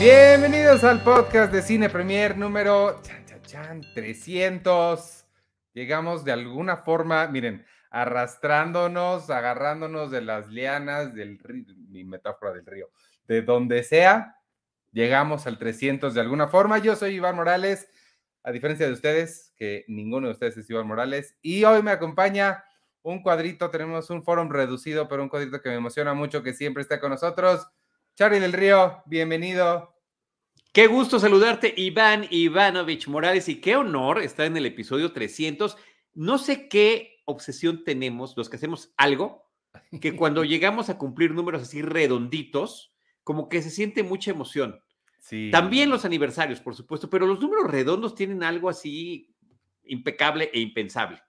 [0.00, 5.26] Bienvenidos al podcast de Cine Premier número chan, chan, chan, 300.
[5.74, 12.64] Llegamos de alguna forma, miren, arrastrándonos, agarrándonos de las lianas del río, mi metáfora del
[12.64, 12.88] río,
[13.28, 14.38] de donde sea,
[14.90, 16.78] llegamos al 300 de alguna forma.
[16.78, 17.86] Yo soy Iván Morales,
[18.42, 22.64] a diferencia de ustedes, que ninguno de ustedes es Iván Morales, y hoy me acompaña
[23.02, 26.80] un cuadrito, tenemos un foro reducido, pero un cuadrito que me emociona mucho, que siempre
[26.82, 27.68] está con nosotros.
[28.20, 29.99] Charlie del Río, bienvenido.
[30.72, 35.76] Qué gusto saludarte, Iván Ivanovich Morales, y qué honor estar en el episodio 300.
[36.14, 39.50] No sé qué obsesión tenemos los que hacemos algo,
[40.00, 44.80] que cuando llegamos a cumplir números así redonditos, como que se siente mucha emoción.
[45.18, 45.50] Sí.
[45.50, 49.34] También los aniversarios, por supuesto, pero los números redondos tienen algo así
[49.82, 51.20] impecable e impensable.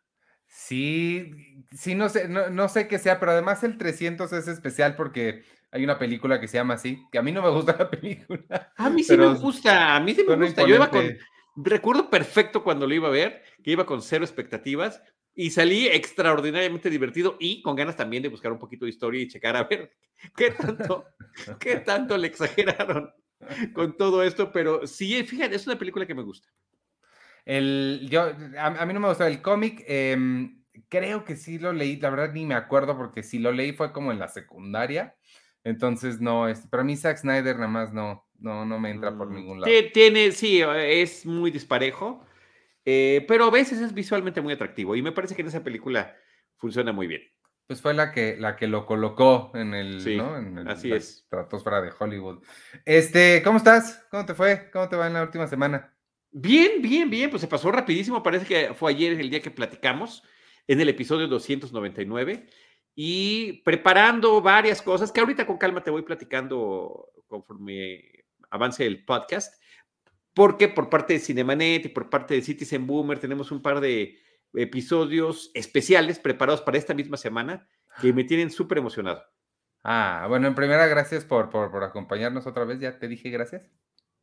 [0.46, 1.32] Sí,
[1.72, 5.44] sí, no sé, no, no sé qué sea, pero además el 300 es especial porque
[5.72, 8.74] hay una película que se llama así, que a mí no me gusta la película.
[8.76, 10.62] A mí sí me gusta, a mí sí me gusta.
[10.68, 11.26] Yo iba con, imponente.
[11.56, 15.02] recuerdo perfecto cuando lo iba a ver, que iba con cero expectativas
[15.34, 19.30] y salí extraordinariamente divertido y con ganas también de buscar un poquito de historia y
[19.30, 19.94] checar a ver
[20.36, 21.06] qué tanto,
[21.60, 23.12] qué tanto le exageraron
[23.74, 26.50] con todo esto, pero sí, fíjate, es una película que me gusta.
[27.44, 28.22] El, yo,
[28.60, 32.10] a, a mí no me gustó el cómic, em, creo que sí lo leí, la
[32.12, 35.16] verdad ni me acuerdo porque si lo leí fue como en la secundaria,
[35.64, 39.16] entonces no, es, pero a mí Zack Snyder nada más no, no, no me entra
[39.18, 39.72] por Mm, ningún lado.
[39.72, 42.26] tie- Tiene, sí, es muy disparejo,
[42.86, 46.16] eh, pero a veces es visualmente muy atractivo y me parece que en esa película
[46.58, 47.22] funciona muy bien.
[47.68, 50.36] Pues fue la que, la que lo colocó en el, Sí, ¿no?
[50.38, 51.22] En el- así la es.
[51.24, 52.44] estratosfera de Hollywood.
[52.86, 54.06] Este, ¿cómo estás?
[54.12, 54.70] ¿Cómo te fue?
[54.72, 55.96] ¿Cómo te va en la última semana?
[56.32, 60.24] Bien, bien, bien, pues se pasó rapidísimo, parece que fue ayer el día que platicamos
[60.68, 62.48] en el episodio 299
[62.96, 69.62] y preparando varias cosas que ahorita con calma te voy platicando conforme avance el podcast,
[70.34, 74.20] porque por parte de Cinemanet y por parte de Citizen Boomer tenemos un par de
[74.54, 77.68] episodios especiales preparados para esta misma semana
[78.02, 79.24] que me tienen súper emocionado.
[79.84, 82.80] Ah, bueno, en primera, gracias por, por, por acompañarnos otra vez.
[82.80, 83.70] ¿Ya te dije gracias?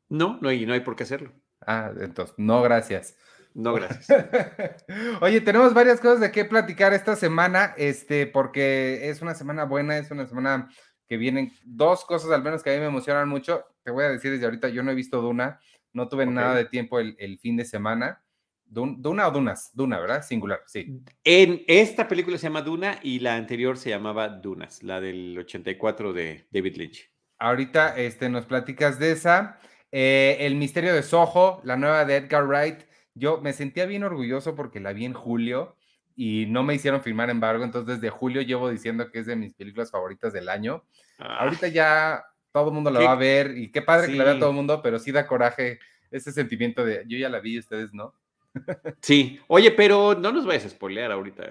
[0.08, 1.32] No, no hay, no hay por qué hacerlo.
[1.66, 3.16] Ah, entonces, no gracias.
[3.58, 4.06] No, gracias.
[5.20, 9.98] Oye, tenemos varias cosas de qué platicar esta semana, este, porque es una semana buena,
[9.98, 10.68] es una semana
[11.08, 13.64] que vienen dos cosas al menos que a mí me emocionan mucho.
[13.82, 15.58] Te voy a decir desde ahorita, yo no he visto Duna,
[15.92, 18.22] no tuve nada de tiempo el, el fin de semana.
[18.64, 19.70] Dun- ¿Duna o Dunas?
[19.74, 20.22] Duna, ¿verdad?
[20.22, 21.00] Singular, sí.
[21.24, 26.12] En esta película se llama Duna y la anterior se llamaba Dunas, la del 84
[26.12, 27.10] de David Lynch.
[27.38, 29.58] Ahorita este, nos platicas de esa.
[29.90, 32.82] Eh, el misterio de Soho, la nueva de Edgar Wright.
[33.18, 35.76] Yo me sentía bien orgulloso porque la vi en julio
[36.16, 37.64] y no me hicieron firmar embargo.
[37.64, 40.84] Entonces, desde julio llevo diciendo que es de mis películas favoritas del año.
[41.18, 44.16] Ah, Ahorita ya todo el mundo la Qué- va a ver y qué padre que
[44.16, 44.40] la vea Sí.
[44.40, 45.78] todo el mundo, pero sí da coraje
[46.10, 48.14] ese sentimiento de yo ya la vi y ustedes no.
[49.02, 51.44] sí, oye, pero no nos vayas a spoilear ahorita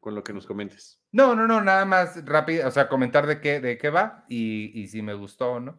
[0.00, 0.98] con lo que nos comentes.
[1.12, 4.72] No, no, no, nada más rápido, o sea, comentar de qué, de qué va y,
[4.80, 5.78] y si me gustó o no.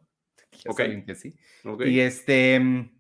[0.64, 0.78] Ya Ok.
[0.78, 1.36] saben que sí.
[1.66, 1.82] ¿ok?
[1.86, 2.92] Y este.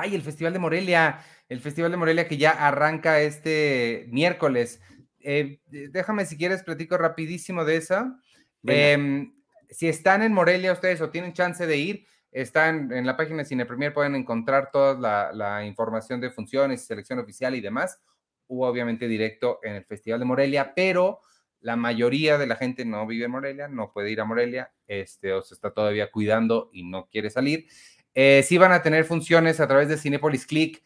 [0.00, 1.20] Ay, el Festival de Morelia.
[1.48, 4.80] El Festival de Morelia que ya arranca este miércoles.
[5.20, 8.16] Eh, déjame si quieres platico rapidísimo de eso.
[8.62, 8.90] Venga.
[8.90, 9.34] Em,
[9.70, 13.44] si están en Morelia ustedes o tienen chance de ir, están en la página de
[13.44, 18.00] Cine Premier, pueden encontrar toda la, la información de funciones, selección oficial y demás.
[18.46, 21.20] O obviamente directo en el Festival de Morelia, pero
[21.64, 25.32] la mayoría de la gente no vive en Morelia, no puede ir a Morelia, este,
[25.32, 27.66] o se está todavía cuidando y no quiere salir.
[28.14, 30.82] Eh, sí van a tener funciones a través de Cinepolis Click,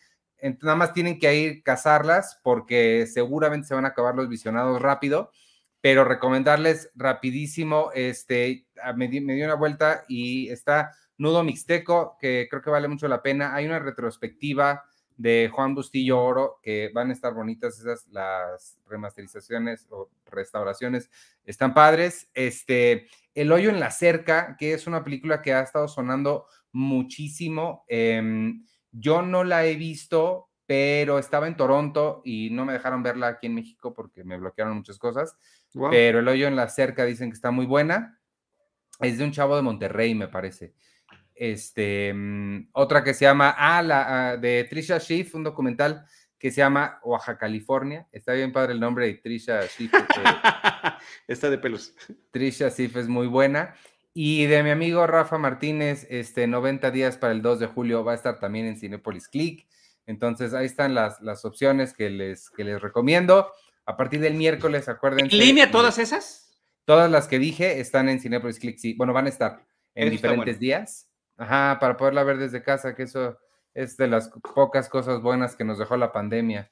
[0.63, 5.31] nada más tienen que ir cazarlas porque seguramente se van a acabar los visionados rápido,
[5.81, 8.67] pero recomendarles rapidísimo, este,
[8.97, 13.23] me, di- me una vuelta y está Nudo Mixteco, que creo que vale mucho la
[13.23, 13.55] pena.
[13.55, 14.85] Hay una retrospectiva
[15.17, 21.11] de Juan Bustillo Oro, que van a estar bonitas esas, las remasterizaciones o restauraciones,
[21.45, 22.29] están padres.
[22.35, 23.09] Este,
[23.41, 27.85] El hoyo en la cerca, que es una película que ha estado sonando muchísimo.
[27.89, 33.29] em, yo no la he visto, pero estaba en Toronto y no me dejaron verla
[33.29, 35.37] aquí en México porque me bloquearon muchas cosas.
[35.91, 38.19] Pero El hoyo en la cerca dicen que está muy buena.
[39.01, 40.75] Es de un chavo de Monterrey, me parece.
[41.33, 46.05] Este, mm, otra que se llama, ah, la ah, de Trisha Schiff, un documental
[46.39, 48.07] que se llama Oaxaca, California.
[48.13, 49.93] Está bien padre el nombre de Trisha Schiff.
[49.95, 49.99] eh,
[51.29, 51.95] Está de pelos.
[52.31, 53.75] Trisha Schiff es muy buena.
[54.15, 58.13] Y de mi amigo Rafa Martínez, este 90 días para el 2 de julio va
[58.13, 59.67] a estar también en Cinepolis Click.
[60.07, 63.53] Entonces ahí están las, las opciones que les, que les recomiendo.
[63.85, 65.35] A partir del miércoles, acuérdense.
[65.35, 66.59] ¿En línea y todas esas?
[66.85, 68.79] Todas las que dije están en Cinepolis Click.
[68.79, 69.65] Sí, bueno, van a estar
[69.95, 70.61] en Eso diferentes bueno.
[70.61, 71.11] días.
[71.37, 73.39] Ajá, para poderla ver desde casa, que eso
[73.79, 76.71] es de las pocas cosas buenas que nos dejó la pandemia.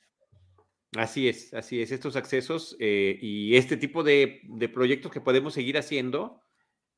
[0.96, 1.92] Así es, así es.
[1.92, 4.42] Estos accesos eh, y este tipo de,
[4.74, 6.42] proyectos que podemos seguir haciendo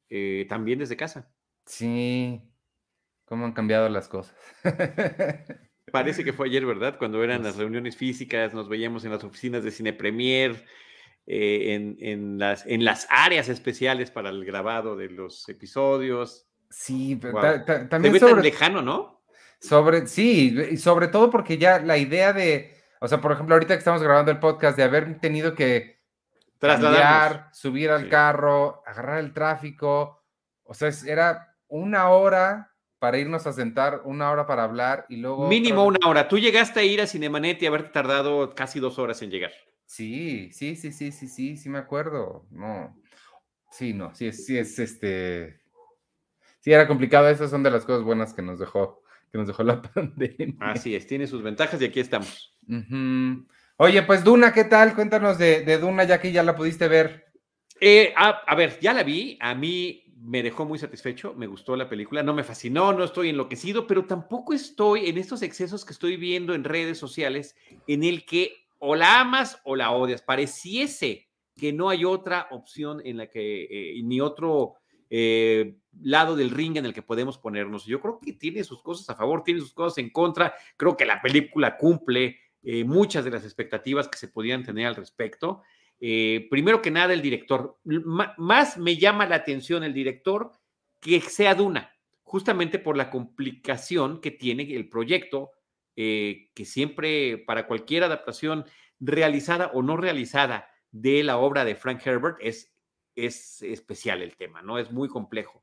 [0.08, 1.31] eh, también desde casa.
[1.66, 2.40] Sí,
[3.26, 4.34] cómo han cambiado las cosas.
[5.93, 6.96] Parece que fue ayer, ¿verdad?
[6.99, 10.64] Cuando eran las reuniones físicas, nos veíamos en las oficinas de Cine Premier,
[11.26, 16.46] eh, en, las, en las áreas especiales para el grabado de los episodios.
[16.70, 17.40] Sí, pero
[17.88, 19.17] también Se ve tan lejano, ¿no?
[19.60, 23.75] Sobre, sí, y sobre todo porque ya la idea de o sea, por ejemplo, ahorita
[23.75, 26.00] que estamos grabando el podcast, de haber tenido que
[26.58, 30.25] cambiar, subir al carro, agarrar el tráfico,
[30.64, 35.46] o sea, era una hora para irnos a sentar, una hora para hablar y luego...
[35.46, 36.26] Mínimo una hora.
[36.26, 39.52] Tú llegaste a ir a Cinemanet y haberte tardado casi dos horas en llegar.
[39.87, 42.46] Sí, sí, sí, sí, sí, sí, sí me acuerdo.
[42.50, 43.00] No,
[43.70, 45.61] sí, no, sí, sí es este...
[46.58, 47.28] Sí, era complicado.
[47.28, 50.56] Esas son de las cosas buenas que nos dejó, que nos dejó la pandemia.
[50.60, 52.56] Así es, tiene sus ventajas y aquí estamos.
[53.76, 54.94] Oye, pues Duna, ¿qué tal?
[54.94, 57.26] Cuéntanos de, Duna, ya que ya la pudiste ver.
[57.80, 61.88] Eh, a, ver, ya la vi, a mí me dejó muy satisfecho, me gustó la
[61.88, 66.16] película, no me fascinó, no estoy enloquecido, pero tampoco estoy en estos excesos que estoy
[66.16, 67.54] viendo en redes sociales
[67.86, 70.22] en el que o la amas o la odias.
[70.22, 74.75] Pareciese que no hay otra opción en la que, eh, ni otro
[75.10, 77.86] eh, lado del ring en el que podemos ponernos.
[77.86, 81.04] Yo creo que tiene sus cosas a favor, tiene sus cosas en contra, creo que
[81.04, 85.62] la película cumple eh, muchas de las expectativas que se podían tener al respecto.
[86.00, 87.78] Eh, primero que nada, el director.
[87.84, 90.52] más me llama la atención el director
[91.00, 95.52] que sea Duna, justamente por la complicación que tiene el proyecto,
[95.96, 98.64] eh, que siempre para cualquier adaptación
[99.00, 102.72] realizada o no realizada de la obra de Frank Herbert es,
[103.14, 104.78] es especial el tema, ¿no?
[104.78, 105.62] Es muy complejo.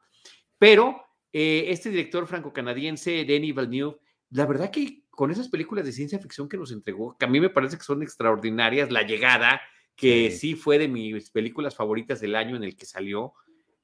[0.65, 3.97] Pero este director franco-canadiense, Denis Villeneuve,
[4.31, 7.39] la verdad que con esas películas de ciencia ficción que nos entregó, que a mí
[7.39, 9.61] me parece que son extraordinarias, La Llegada,
[9.95, 13.33] que sí, fue de mis películas favoritas del año en el que salió,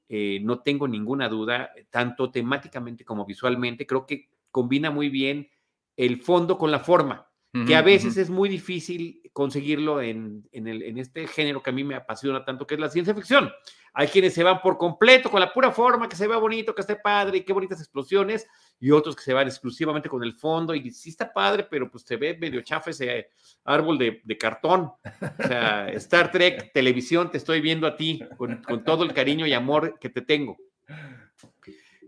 [0.08, 5.48] eh, no tengo ninguna duda, tanto temáticamente como visualmente, creo que combina muy bien
[5.96, 7.30] el fondo con la forma,
[7.64, 11.84] que a veces es muy difícil conseguirlo en, el, en este género que a mí
[11.84, 13.50] me apasiona tanto, que es la ciencia ficción.
[13.94, 16.82] Hay quienes se van por completo con la pura forma, que se vea bonito, que
[16.82, 18.46] esté padre y qué bonitas explosiones,
[18.78, 22.04] y otros que se van exclusivamente con el fondo y sí está padre, pero pues
[22.04, 23.30] se ve medio chafa ese
[23.64, 24.92] árbol de, cartón.
[25.38, 29.46] O sea, Star Trek, televisión, te estoy viendo a ti con, con todo el cariño
[29.46, 30.58] y amor que te tengo.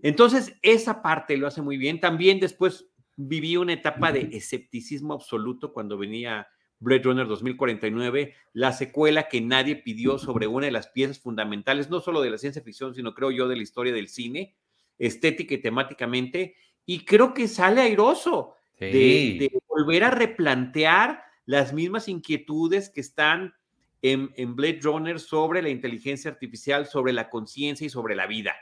[0.03, 2.00] Entonces, esa parte lo hace muy bien.
[2.00, 2.87] También después
[3.17, 6.47] viví una etapa de escepticismo absoluto cuando venía
[6.85, 12.01] Blade Runner 2049, la secuela que nadie pidió sobre una de las piezas fundamentales, no
[12.01, 14.55] solo de la ciencia ficción, sino creo yo de la historia del cine,
[14.99, 16.55] estética y temáticamente,
[16.87, 23.55] y creo que sale airoso de, volver a replantear las mismas inquietudes que están
[24.03, 28.55] en, Blade Runner sobre la inteligencia artificial, sobre la conciencia y sobre la vida,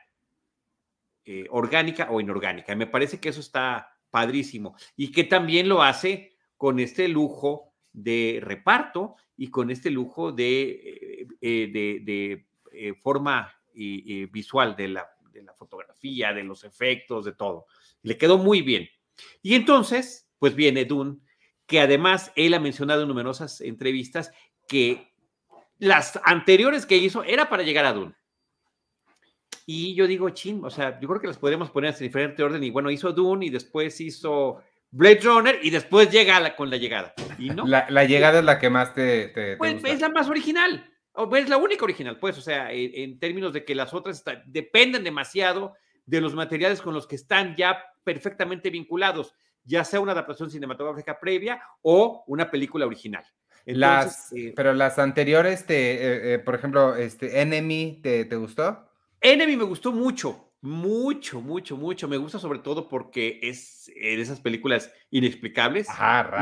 [1.25, 2.75] eh, orgánica o inorgánica.
[2.77, 8.41] Me parece que eso está padrísimo y que también lo hace con este lujo de
[8.43, 15.55] reparto y con este lujo de, eh, de, eh, forma visual de la, de la
[15.55, 17.67] fotografía, de los efectos, de todo.
[18.03, 18.89] Le quedó muy bien.
[19.43, 21.19] Y entonces, pues viene Dune,
[21.67, 24.33] que además él ha mencionado en numerosas entrevistas
[24.69, 25.13] que
[25.79, 28.15] las anteriores que hizo era para llegar a Dune.
[29.65, 32.63] Y yo digo, chin, o sea, yo creo que las podríamos poner en diferente orden.
[32.63, 37.15] Y bueno, hizo Dune y después hizo Blade Runner y después llega con la llegada.
[37.39, 37.67] ¿Y no?
[37.67, 40.89] La, llegada es la que más te, pues, Es la más original.
[41.15, 45.05] O es la única original, pues, o sea, en, términos de que las otras dependen
[45.05, 45.75] demasiado
[46.07, 49.35] de los materiales con los que están ya perfectamente vinculados,
[49.65, 53.25] ya sea una adaptación cinematográfica previa o una película original.
[53.67, 58.89] las, eh, pero las anteriores, te, eh, eh, por ejemplo, este, Enemy, ¿te, ¿te gustó?
[59.21, 60.52] Enemy me gustó mucho.
[60.63, 62.09] Mucho, mucho, mucho.
[62.09, 65.89] Me gusta sobre todo porque es de esas películas inexplicables,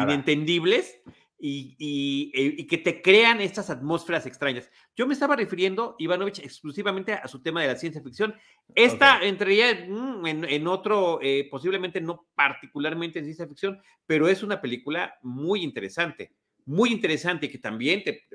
[0.02, 1.00] inentendibles
[1.40, 4.70] y, eh, y, que te crean estas atmósferas extrañas.
[4.94, 8.34] Yo me estaba refiriendo, Ivanovich, exclusivamente a su tema de la ciencia ficción.
[8.74, 14.60] Esta entraría mm, en, otro, eh, posiblemente no particularmente en ciencia ficción, pero es una
[14.60, 16.34] película muy interesante
[16.70, 18.26] muy interesante que también te,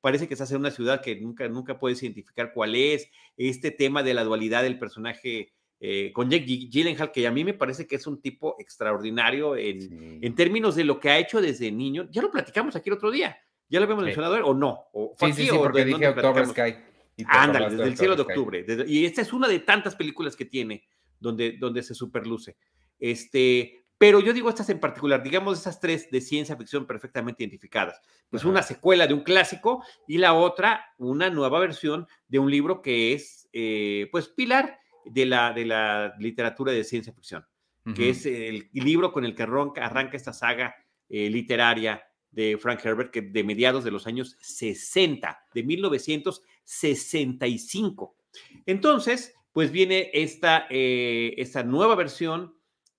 [0.00, 4.04] parece que estás en una ciudad que nunca, nunca puedes identificar cuál es, este tema
[4.04, 7.96] de la dualidad del personaje eh, con Jake Gyllenhaal, que a mí me parece que
[7.96, 12.08] es un tipo extraordinario en, en, términos de lo que ha hecho desde niño.
[12.12, 13.36] Ya lo platicamos aquí el otro día,
[13.68, 14.84] ya lo habíamos mencionado o no.
[14.92, 16.76] O, sí, sí, sí, porque dije October Sky.
[17.26, 18.64] Ándale, desde el cielo de octubre.
[18.86, 20.86] y esta es una de tantas películas que tiene
[21.18, 22.56] donde, donde se superluce.
[22.98, 28.00] Este, pero yo digo estas en particular, digamos esas tres de ciencia ficción perfectamente identificadas.
[28.28, 32.82] Pues una secuela de un clásico y la otra una nueva versión de un libro
[32.82, 37.46] que es, eh, pues, pilar de la, de la literatura de ciencia ficción,
[37.94, 40.74] que es el libro con el que arranca, esta saga
[41.08, 48.16] eh, literaria de Frank Herbert, que de mediados de los años 60, de 1965.
[48.66, 52.55] Entonces, pues viene esta, eh, esta nueva versión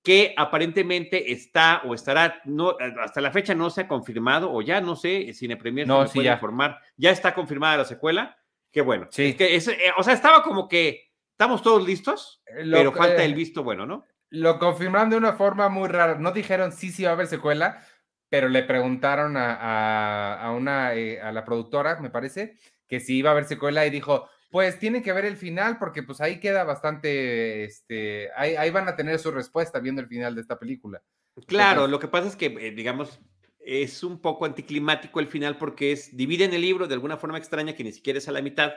[0.07, 4.79] que aparentemente está o estará, no, hasta la fecha no se ha confirmado, o ya
[4.79, 8.37] no sé, Cine Premier no, puede informar, ya está confirmada la secuela,
[8.71, 9.09] qué bueno.
[9.11, 9.33] Sí.
[9.33, 9.61] que eh,
[9.97, 14.05] o sea, estaba como que estamos todos listos, eh, pero falta el visto bueno, ¿no?
[14.29, 17.85] Lo confirmaron de una forma muy rara, no dijeron sí, sí va a haber secuela,
[18.29, 22.55] pero le preguntaron a, una, eh, a la productora, me parece,
[22.87, 26.03] que si iba a haber secuela y dijo, pues tienen que ver el final porque
[26.03, 30.41] pues ahí queda bastante, este, ahí, van a tener su respuesta viendo el final de
[30.41, 31.01] esta película.
[31.45, 33.19] Claro, lo que pasa es que, eh, digamos,
[33.59, 37.75] es un poco anticlimático el final porque es, dividen el libro de alguna forma extraña
[37.75, 38.73] que ni siquiera es a la mitad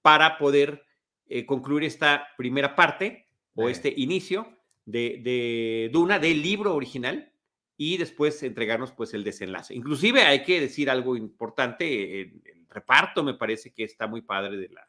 [0.00, 0.82] para poder
[1.26, 7.32] eh, concluir esta primera parte o este inicio de, de Duna del libro original
[7.76, 9.74] y después entregarnos pues el desenlace.
[9.74, 14.68] Inclusive hay que decir algo importante, el reparto me parece que está muy padre de
[14.68, 14.88] la,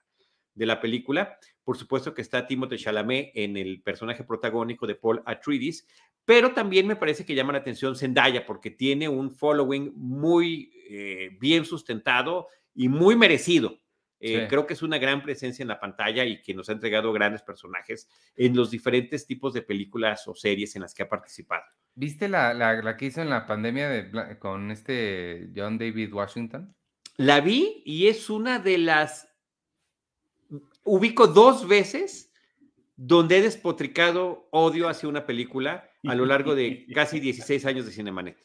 [0.56, 1.38] de la película.
[1.64, 5.86] Por supuesto que está Timothée Chalamet en el personaje protagónico de Paul Atreides,
[6.26, 11.30] pero también me parece que llama la atención Zendaya porque tiene un following muy eh,
[11.40, 13.80] bien sustentado y muy merecido.
[14.20, 17.12] Eh, creo que es una gran presencia en la pantalla y que nos ha entregado
[17.14, 21.64] grandes personajes en los diferentes tipos de películas o series en las que ha participado.
[21.94, 26.76] ¿Viste la, la, que hizo en la pandemia de, con este John David Washington?
[27.18, 29.35] La vi y es una de las
[30.86, 32.32] ubico dos veces
[32.96, 37.92] donde he despotricado odio hacia una película a lo largo de casi 16 años de
[37.92, 38.38] Cinemanet.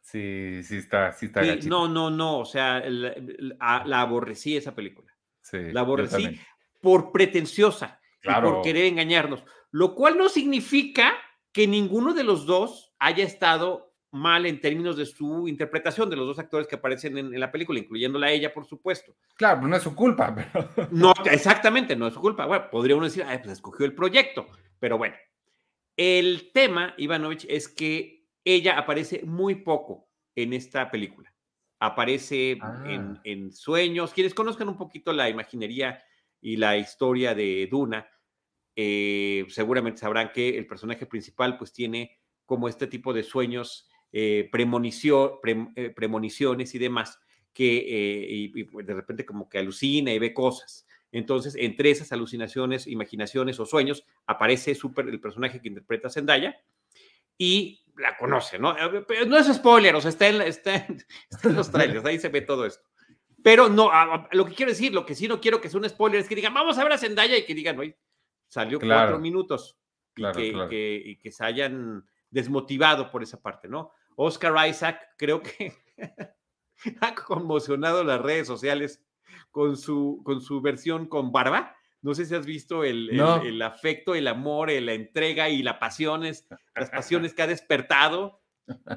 [0.00, 1.42] Sí, sí está, sí está.
[1.66, 5.12] no, no, no, o sea, la, aborrecí esa película.
[5.40, 6.40] Sí, la aborrecí
[6.80, 11.12] por pretenciosa por querer engañarnos, lo cual no significa
[11.52, 16.26] que ninguno de los dos haya estado mal en términos de su interpretación de los
[16.26, 19.16] dos actores que aparecen en, la película, incluyéndola a ella, por supuesto.
[19.34, 20.34] Claro, no es su culpa,
[20.76, 20.88] pero...
[20.90, 22.46] No, exactamente, no es su culpa.
[22.46, 24.46] Bueno, podría uno decir, pues escogió el proyecto,
[24.78, 25.16] pero bueno.
[25.96, 31.34] El tema, Ivanovich, es que ella aparece muy poco en esta película.
[31.80, 33.50] Aparece en, ah.
[33.52, 34.12] sueños.
[34.12, 36.02] Quienes conozcan un poquito la imaginería
[36.40, 38.06] y la historia de Duna,
[38.76, 44.50] eh, seguramente sabrán que el personaje principal pues tiene como este tipo de sueños eh,
[44.50, 47.18] eh, premoniciones y demás,
[47.52, 50.86] que eh, pues, de repente como que alucina y ve cosas.
[51.10, 56.56] Entonces, entre esas alucinaciones, imaginaciones o sueños, aparece super, el personaje que interpreta Zendaya
[57.38, 58.74] y la conoce, ¿no?
[59.26, 60.86] No es spoiler, o sea, está en, está
[61.50, 62.86] los trailers, ahí se ve todo esto.
[63.42, 63.90] Pero no,
[64.32, 66.34] lo que quiero decir, lo que sí no quiero que sea un spoiler es que
[66.34, 67.98] digan, vamos a ver a Zendaya y que digan, oye,
[68.46, 69.76] salió cuatro minutos
[70.14, 70.22] y,
[70.68, 73.92] que, y que se hayan desmotivado por esa parte, ¿no?
[74.16, 75.72] Oscar Isaac creo que
[77.00, 79.04] ha conmocionado las redes sociales
[79.50, 81.76] con su, con su versión con barba.
[82.00, 86.48] No sé si has visto el, el, afecto, el amor, la entrega y las pasiones,
[86.74, 88.40] las pasiones que ha despertado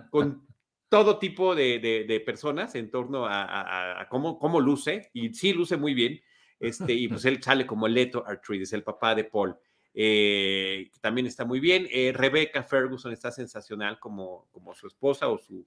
[0.10, 0.48] con
[0.90, 5.78] todo tipo de, de, personas en torno a, a, cómo, cómo, luce, y sí luce
[5.78, 6.22] muy bien,
[6.60, 9.58] este, y pues él sale como Leto Artrides, el papá de Paul.
[9.98, 11.88] Eh, que también está muy bien.
[11.90, 15.66] Eh, Rebecca Ferguson está sensacional como, como su esposa o su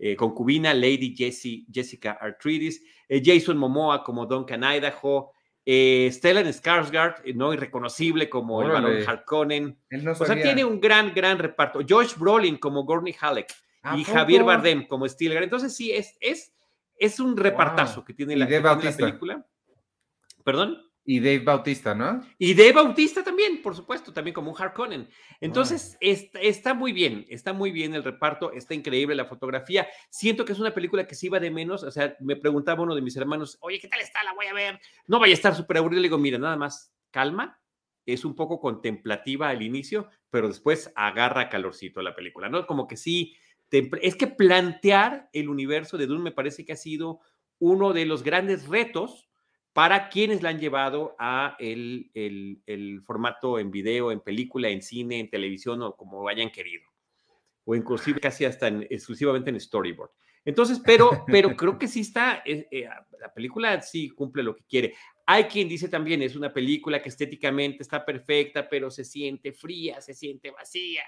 [0.00, 2.82] eh, concubina, Lady Jessie, Jessica Artridis.
[3.08, 5.30] Jason Momoa como Duncan Idaho.
[5.64, 9.78] Stellan Skarsgård, no irreconocible como el Baron Harkonnen.
[10.08, 11.80] o sea, tiene un gran, gran reparto.
[11.86, 13.54] Josh Brolin como Gurney Halleck
[13.94, 15.42] y Javier Bardem como Stilgar.
[15.42, 16.54] Entonces, sí, es, es,
[16.96, 19.46] es un repartazo que tiene la, que tiene la película.
[20.42, 20.87] ¿Perdón?
[21.10, 22.20] Y Dave Bautista, ¿no?
[22.36, 25.08] Y Dave Bautista también, por supuesto, también como un Harkonnen.
[25.40, 29.88] Entonces, está, muy bien, está muy bien el reparto, está increíble la fotografía.
[30.10, 31.82] Siento que es una película que se iba de menos.
[31.82, 34.22] O sea, me preguntaba uno de mis hermanos, oye, ¿qué tal está?
[34.22, 34.80] La voy a ver.
[35.06, 36.02] No vaya a estar súper aburrido.
[36.02, 37.58] Le digo, mira, nada más, calma.
[38.04, 42.66] Es un poco contemplativa al inicio, pero después agarra calorcito la película, ¿no?
[42.66, 43.34] Como que sí,
[43.70, 47.20] es que plantear el universo de Dune me parece que ha sido
[47.58, 49.27] uno de los grandes retos
[49.78, 55.20] para quienes la han llevado a el, el, formato en video, en película, en cine,
[55.20, 56.82] en televisión o como hayan querido.
[57.64, 60.10] O inclusive casi hasta exclusivamente en storyboard.
[60.44, 62.88] Entonces, pero, pero creo que sí está, eh, eh,
[63.20, 64.94] la película sí cumple lo que quiere.
[65.24, 70.00] Hay quien dice también, es una película que estéticamente está perfecta, pero se siente fría,
[70.00, 71.04] se siente vacía.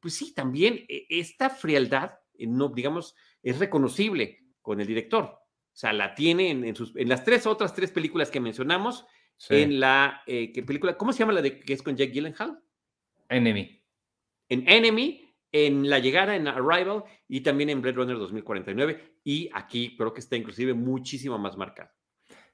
[0.00, 5.38] Pues sí, también eh, esta frialdad, eh, no, digamos, es reconocible con el director.
[5.76, 9.04] O sea, la tiene en, sus, en las tres otras tres películas que mencionamos,
[9.50, 12.58] en la eh, ¿qué película, ¿cómo se llama la de que es con Jack Gyllenhaal?
[13.28, 13.82] Enemy.
[14.48, 19.18] En Enemy, en La Llegada, en Arrival y también en Blade Runner 2049.
[19.22, 21.90] Y aquí creo que está inclusive muchísimo más marcado.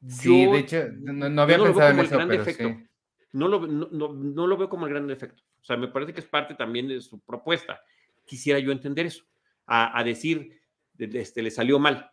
[0.09, 2.89] Sí, de hecho, no, había pensado en eso, pero sí.
[3.31, 5.45] no, lo, no, lo veo como el gran defecto.
[5.61, 7.81] O sea, me parece que es parte también de su propuesta.
[8.25, 9.23] Quisiera yo entender eso,
[9.65, 10.61] a, decir,
[10.99, 12.12] este, le salió mal.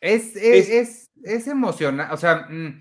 [0.00, 2.80] Es, es, es, es emocionante, o sea, mm,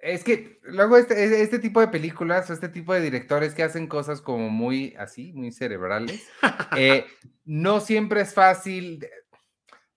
[0.00, 3.86] es que luego este, este tipo de películas o este tipo de directores que hacen
[3.86, 6.26] cosas como muy así, muy cerebrales,
[6.76, 7.06] eh,
[7.44, 9.06] no siempre es fácil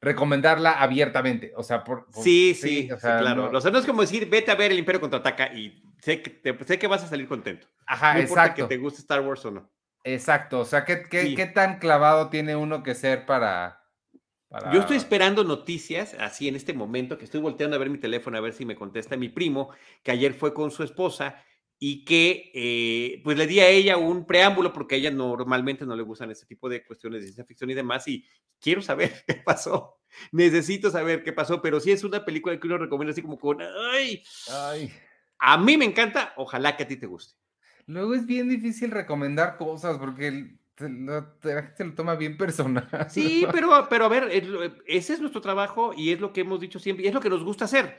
[0.06, 1.52] recomendarla abiertamente.
[1.56, 3.52] O sea, por, sí, sí, claro.
[3.52, 3.58] No.
[3.58, 6.58] O sea, no es como decir, vete a ver el Imperio contraataca y sé que,
[6.66, 7.68] sé que vas a salir contento.
[7.88, 8.68] Ajá, no exacto.
[8.68, 9.72] que te guste Star Wars o no.
[10.04, 10.60] Exacto.
[10.60, 13.82] O sea, ¿qué, qué, tan clavado tiene uno que ser para,
[14.72, 18.38] Yo estoy esperando noticias, así en este momento, que estoy volteando a ver mi teléfono
[18.38, 19.70] a ver si me contesta mi primo,
[20.04, 21.44] que ayer fue con su esposa
[21.78, 25.96] y que eh, pues le di a ella un preámbulo porque a ella normalmente no
[25.96, 28.26] le gustan ese tipo de cuestiones de ciencia ficción y demás y
[28.62, 30.00] quiero saber qué pasó.
[30.32, 33.62] Necesito saber qué pasó, pero si es una película que uno recomienda así como con,
[33.62, 34.92] ay, ay.
[35.40, 37.36] A mí me encanta, ojalá que a ti te guste.
[37.88, 42.88] Luego es bien difícil recomendar cosas porque la gente lo toma bien personal.
[43.10, 44.30] Sí, pero, pero a ver,
[44.86, 47.30] ese es nuestro trabajo y es lo que hemos dicho siempre y es lo que
[47.30, 47.98] nos gusta hacer.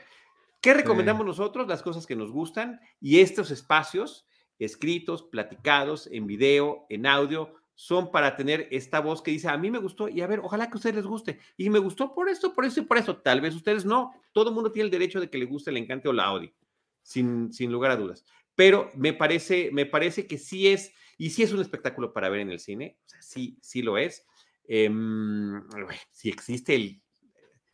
[0.61, 1.67] ¿Qué recomendamos nosotros?
[1.67, 4.27] Las cosas que nos gustan y estos espacios
[4.59, 9.69] escritos, platicados, en video, en audio, son para tener esta voz que dice, a mí
[9.69, 11.39] me gustó y a ver, ojalá que a ustedes les guste.
[11.57, 13.17] Y me gustó por esto, por eso y por eso.
[13.17, 14.13] Tal vez ustedes no.
[14.31, 16.55] Todo el mundo tiene el derecho de que le guste, le encante o la odie,
[17.03, 18.25] sin, sin lugar a dudas.
[18.57, 22.39] Pero me parece, me parece que sí es, y sí es un espectáculo para ver
[22.39, 24.25] en el cine, sí, sí lo es.
[24.63, 25.61] Em,
[26.09, 27.03] si existe el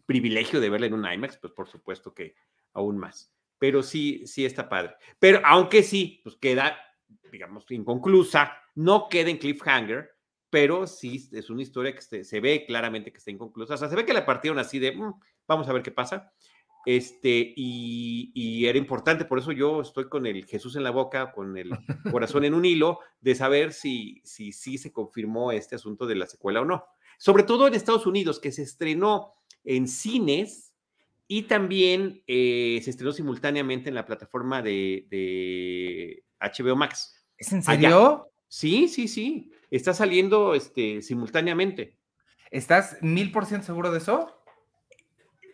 [0.06, 2.36] privilegio de verla en un IMAX, pues por supuesto que
[2.74, 3.34] aún más.
[3.58, 4.96] Pero sí, sí está padre.
[5.20, 6.78] Pero aunque sí, pues queda,
[7.32, 10.12] digamos, inconclusa, no queda en cliffhanger,
[10.50, 13.76] pero sí es una historia que se, ve claramente que está inconclusa.
[13.76, 15.14] O sea, se ve que la partieron así de, mm,
[15.48, 16.34] vamos a ver qué pasa.
[16.86, 21.58] Este, y, era importante, por eso yo estoy con el Jesús en la boca, con
[21.58, 21.72] el
[22.12, 26.28] corazón en un hilo, de saber si sí si, se confirmó este asunto de la
[26.28, 26.86] secuela o no.
[27.18, 29.32] Sobre todo en Estados Unidos, que se estrenó
[29.64, 30.74] en cines
[31.28, 37.26] y también eh, se estrenó simultáneamente en la plataforma de, HBO Max.
[37.38, 38.30] ¿Es en serio?
[38.50, 39.52] Sí, sí, sí.
[39.72, 41.98] Está saliendo este, simultáneamente.
[42.52, 44.43] ¿Estás mil por ciento seguro de eso?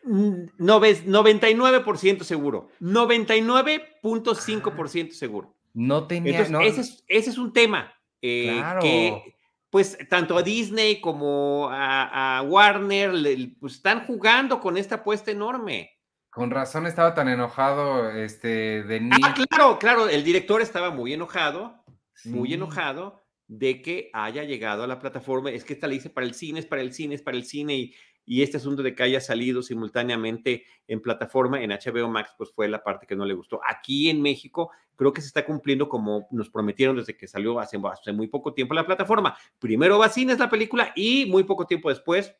[0.04, 2.70] No ves, 99% seguro.
[2.82, 5.56] 99.5% seguro.
[5.74, 6.42] No tenía.
[6.42, 8.82] Ese, es, un tema eh, claro.
[8.82, 9.36] que
[9.70, 13.12] pues tanto a Disney como a, Warner
[13.60, 15.92] pues, están jugando con esta apuesta enorme.
[16.32, 21.84] Con razón estaba tan enojado este de Ah, claro, claro, el director estaba muy enojado,
[22.26, 25.50] muy enojado de que haya llegado a la plataforma.
[25.50, 27.46] Es que esta le dice para el cine, es para el cine, es para el
[27.46, 27.96] cine y
[28.30, 32.68] y este asunto de que haya salido simultáneamente en plataforma en HBO Max, pues fue
[32.68, 33.60] la parte que no le gustó.
[33.68, 37.80] Aquí en México creo que se está cumpliendo como nos prometieron desde que salió hace,
[38.13, 39.36] muy poco tiempo la plataforma.
[39.58, 42.32] Primero va a cines la película y muy poco tiempo después,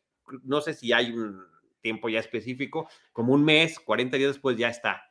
[0.44, 1.42] no sé si hay un
[1.82, 5.02] tiempo ya específico, como un mes, 40 días después ya está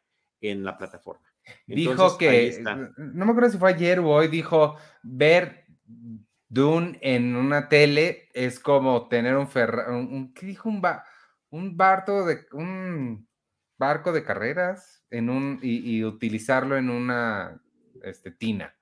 [0.40, 1.26] en la plataforma.
[1.66, 2.62] dijo que,
[2.96, 5.66] no me acuerdo si fue ayer o hoy, dijo ver
[6.48, 10.68] Dune en una tele es como tener un ferro, un, ¿qué dijo?
[10.68, 10.82] Un,
[11.50, 13.28] un, barco de, un
[13.76, 17.60] barco de carreras en un, y, utilizarlo en una
[18.02, 18.74] este, tina.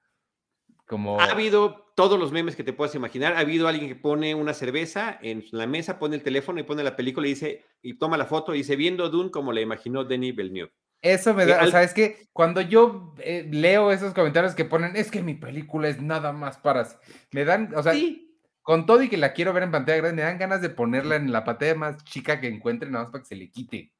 [0.86, 1.20] Como...
[1.20, 3.34] Ha habido todos los memes que te puedas imaginar.
[3.34, 6.84] Ha habido alguien que pone una cerveza en la mesa, pone el teléfono y pone
[6.84, 10.04] la película y dice, y toma la foto y dice, viendo Dune como le imaginó
[10.04, 10.72] Denis Villeneuve.
[11.02, 14.96] Eso me da, o sea, es que cuando yo eh, leo esos comentarios que ponen,
[14.96, 16.86] es que mi película es nada más para,
[17.32, 17.92] me dan, o sea,
[18.62, 21.16] con todo y que la quiero ver en pantalla grande, me dan ganas de ponerla
[21.16, 23.92] en la pantalla más chica que encuentre, nada más para que se le quite.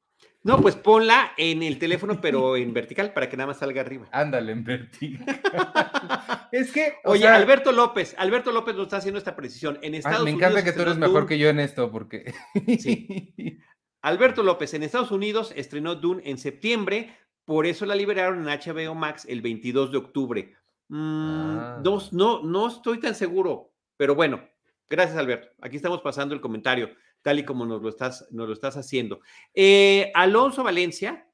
[0.43, 4.07] No, pues ponla en el teléfono, pero en vertical, para que nada más salga arriba.
[4.11, 5.25] Ándale, en vertical.
[6.51, 6.93] es que.
[7.03, 9.77] Oye, Alberto López, Alberto López nos está haciendo esta precisión.
[9.81, 12.33] En Estados me encanta que tú eres mejor que yo en esto, porque.
[12.79, 13.33] sí.
[14.07, 18.95] Alberto López en Estados Unidos estrenó Dune en septiembre, por eso la liberaron en HBO
[18.95, 20.55] Max el 22 de octubre.
[20.87, 21.83] Mm, ah.
[22.13, 24.47] no, no, estoy tan seguro, pero bueno,
[24.89, 25.49] gracias Alberto.
[25.59, 26.89] Aquí estamos pasando el comentario,
[27.21, 29.19] tal y como nos lo estás, nos lo estás haciendo.
[29.53, 31.27] Eh, Alonso Valencia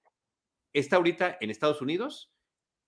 [0.73, 2.33] está ahorita en Estados Unidos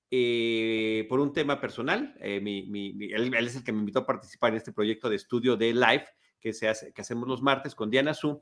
[0.09, 2.15] eh, por un tema personal.
[2.21, 5.75] Eh, él, es el que me invitó a participar en este proyecto de estudio de
[5.75, 6.07] live
[6.39, 8.41] que, se hace, que hacemos los martes con Diana Su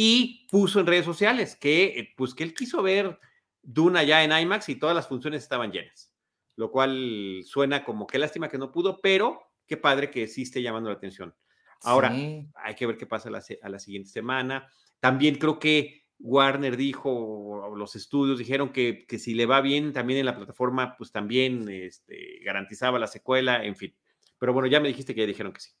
[0.00, 3.18] y puso en redes sociales que, eh, pues, que él quiso ver
[3.60, 6.14] Duna ya en IMAX y todas las funciones estaban llenas,
[6.54, 10.62] lo cual suena como qué lástima que no pudo, pero qué padre que sí esté
[10.62, 11.34] llamando la atención.
[11.82, 12.12] Ahora,
[12.54, 14.68] hay que ver qué pasa a la siguiente semana.
[15.00, 20.20] También creo que Warner dijo, los estudios dijeron que, que, si le va bien también
[20.20, 23.96] en la plataforma, pues también este, garantizaba la secuela, en fin.
[24.38, 25.72] Pero bueno, ya me dijiste que ya dijeron que sí.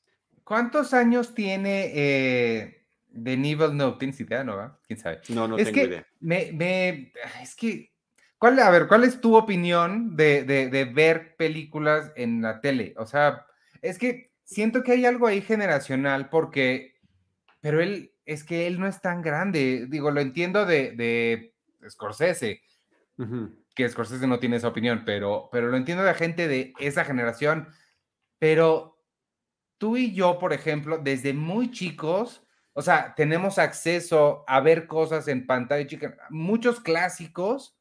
[0.42, 2.77] ¿Cuántos años tiene eh,
[3.12, 3.96] The Evil No?
[3.98, 4.78] ¿Tienes idea, no?
[4.86, 5.20] ¿Quién sabe?
[5.28, 6.06] No, no tengo idea.
[6.20, 7.92] Me, me, es que,
[8.38, 12.94] ¿cuál, a ver, ¿cuál es tu opinión de, de, de ver películas en la tele?
[12.96, 13.46] O sea,
[13.82, 16.94] es que siento que hay algo ahí generacional porque,
[17.60, 19.86] pero él es que él no es tan grande.
[19.88, 21.54] Digo, lo entiendo de, de
[21.88, 22.62] Scorsese,
[23.74, 27.68] que Scorsese no tiene esa opinión, pero, pero lo entiendo de gente de esa generación.
[28.38, 29.02] Pero
[29.78, 32.46] tú y yo, por ejemplo, desde muy chicos,
[32.78, 37.74] o sea, tenemos acceso a ver cosas en pantalla chica, muchos clásicos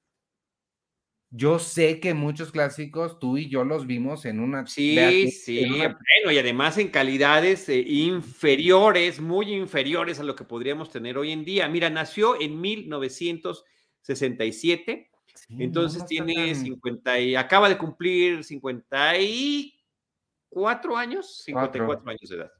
[1.29, 4.65] yo sé que muchos clásicos tú y yo los vimos en una.
[4.65, 10.89] Sí, sí, bueno, y además en calidades eh, inferiores, muy inferiores a lo que podríamos
[10.89, 11.67] tener hoy en día.
[11.67, 15.12] Mira, nació en 1967,
[15.49, 22.53] entonces tiene 50 y acaba de cumplir 54 años, 54 años de edad.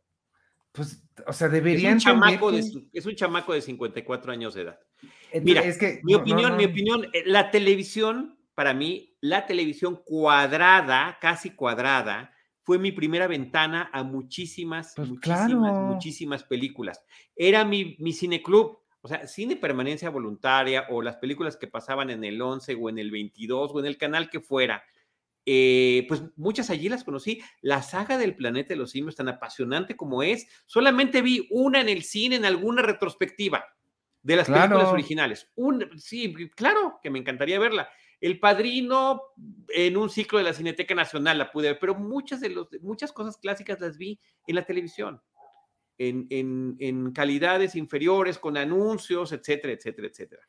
[0.74, 1.98] Pues, o sea, deberían.
[1.98, 4.80] Es un, chamaco de, es un chamaco de 54 años de edad.
[5.42, 11.20] Mira, es que, mi opinión, mi opinión, eh, la televisión para mí, la televisión cuadrada,
[11.22, 17.04] casi cuadrada, fue mi primera ventana a muchísimas, pues muchísimas, muchísimas películas.
[17.36, 22.24] Era mi, mi cineclub, o sea, cine permanencia voluntaria o las películas que pasaban en
[22.24, 24.84] el 11 o en el 22 o en el canal que fuera.
[25.50, 27.42] Eh, pues muchas allí las conocí.
[27.62, 31.88] La saga del planeta de los simios, tan apasionante como es, solamente vi una en
[31.88, 33.64] el cine, en alguna retrospectiva
[34.22, 35.50] de las películas originales.
[35.56, 37.88] Un, sí, claro que me encantaría verla.
[38.20, 39.22] El Padrino
[39.70, 43.14] en un ciclo de la Cineteca Nacional la pude ver, pero muchas, de los, muchas
[43.14, 45.22] cosas clásicas las vi en la televisión,
[45.98, 50.42] en, en, calidades inferiores, con anuncios, etcétera, etcétera, etcétera.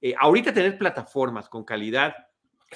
[0.00, 2.14] Eh, ahorita tener plataformas con calidad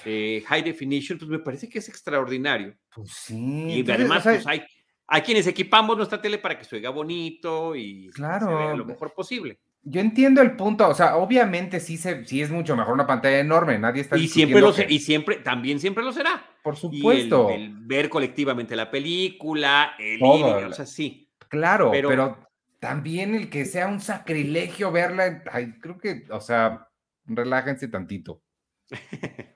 [0.05, 2.75] eh, high definition, pues me parece que es extraordinario.
[2.93, 3.83] Pues sí.
[3.85, 4.63] Y además, pues hay,
[5.07, 8.47] hay quienes equipamos nuestra tele para que se oiga bonito y claro.
[8.47, 12.41] se vea lo mejor posible yo entiendo el punto, o sea, obviamente sí, se, sí
[12.41, 16.03] es mucho mejor una pantalla enorme, nadie está y siempre lo y siempre también siempre
[16.03, 16.45] lo será.
[16.61, 17.49] Por supuesto.
[17.49, 21.31] el, ver colectivamente la película, el o sea, sí.
[21.47, 22.37] Claro, pero,
[22.79, 25.43] también el que sea un sacrilegio verla,
[25.81, 26.87] creo que, o sea,
[27.25, 28.41] relájense tantito.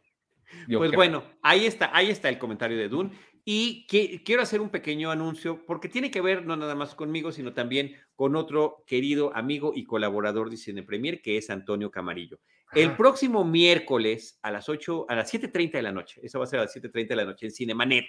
[0.68, 3.12] pues bueno, ahí está, ahí está el comentario de Dune.
[3.46, 7.54] Y quiero hacer un pequeño anuncio porque tiene que ver no nada más conmigo, sino
[7.54, 12.40] también con otro querido amigo y colaborador de Cine Premier, que es Antonio Camarillo.
[12.74, 16.48] El próximo miércoles a las 8, a las 7.30 de la noche, eso va a
[16.48, 18.06] ser a las 7.30 de la noche en Cinemanet,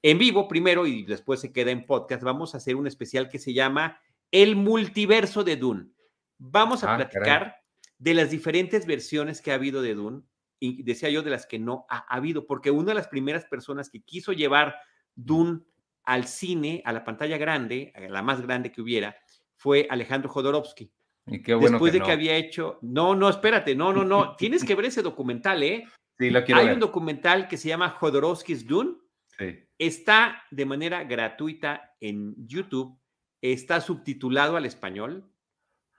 [0.00, 3.38] en vivo primero y después se queda en podcast, vamos a hacer un especial que
[3.38, 5.90] se llama El multiverso de Dune.
[6.38, 7.56] Vamos a ah, platicar
[7.98, 10.22] de las diferentes versiones que ha habido de Dune
[10.62, 13.90] y decía yo de las que no ha habido, porque una de las primeras personas
[13.90, 14.76] que quiso llevar
[15.16, 15.62] Dune
[16.04, 19.16] al cine, a la pantalla grande, a la más grande que hubiera,
[19.56, 20.92] fue Alejandro Jodorowsky.
[21.26, 24.64] Y qué bueno Después de que había hecho, no, no, espérate, no, no, no, tienes
[24.64, 25.84] que ver ese documental, ¿eh?
[26.16, 28.98] Sí, lo quiero Hay un documental que se llama Jodorowsky's Dune.
[29.36, 29.66] Sí.
[29.78, 32.96] Está de manera gratuita en YouTube,
[33.40, 35.28] está subtitulado al español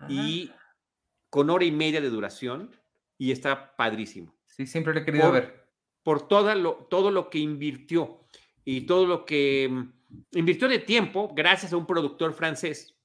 [0.07, 0.51] y
[1.29, 2.71] con hora y media de duración
[3.17, 4.32] y está padrísimo.
[4.55, 5.67] Sí, siempre lo he querido ver.
[6.03, 8.27] Por toda lo, todo lo que invirtió
[8.63, 9.93] y todo lo que mm,
[10.33, 12.95] invirtió de tiempo gracias a un productor francés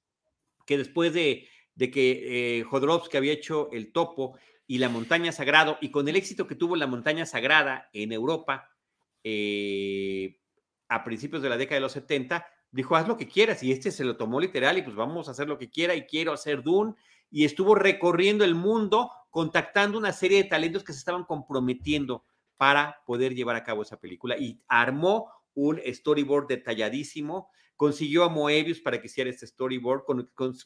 [0.67, 5.79] que después de, de que eh, Jodorowsky había hecho El Topo y La Montaña Sagrado,
[5.81, 8.69] y con el éxito que tuvo La Montaña Sagrada en Europa
[9.25, 10.41] eh,
[10.89, 13.91] a principios de la década de los 70, dijo, haz lo que quieras, y este
[13.91, 16.63] se lo tomó literal, y pues vamos a hacer lo que quiera, y quiero hacer
[16.63, 16.95] Dune,
[17.31, 22.25] y estuvo recorriendo el mundo contactando una serie de talentos que se estaban comprometiendo
[22.57, 28.81] para poder llevar a cabo esa película y armó un storyboard detalladísimo, consiguió a Moebius
[28.81, 30.05] para que hiciera este storyboard,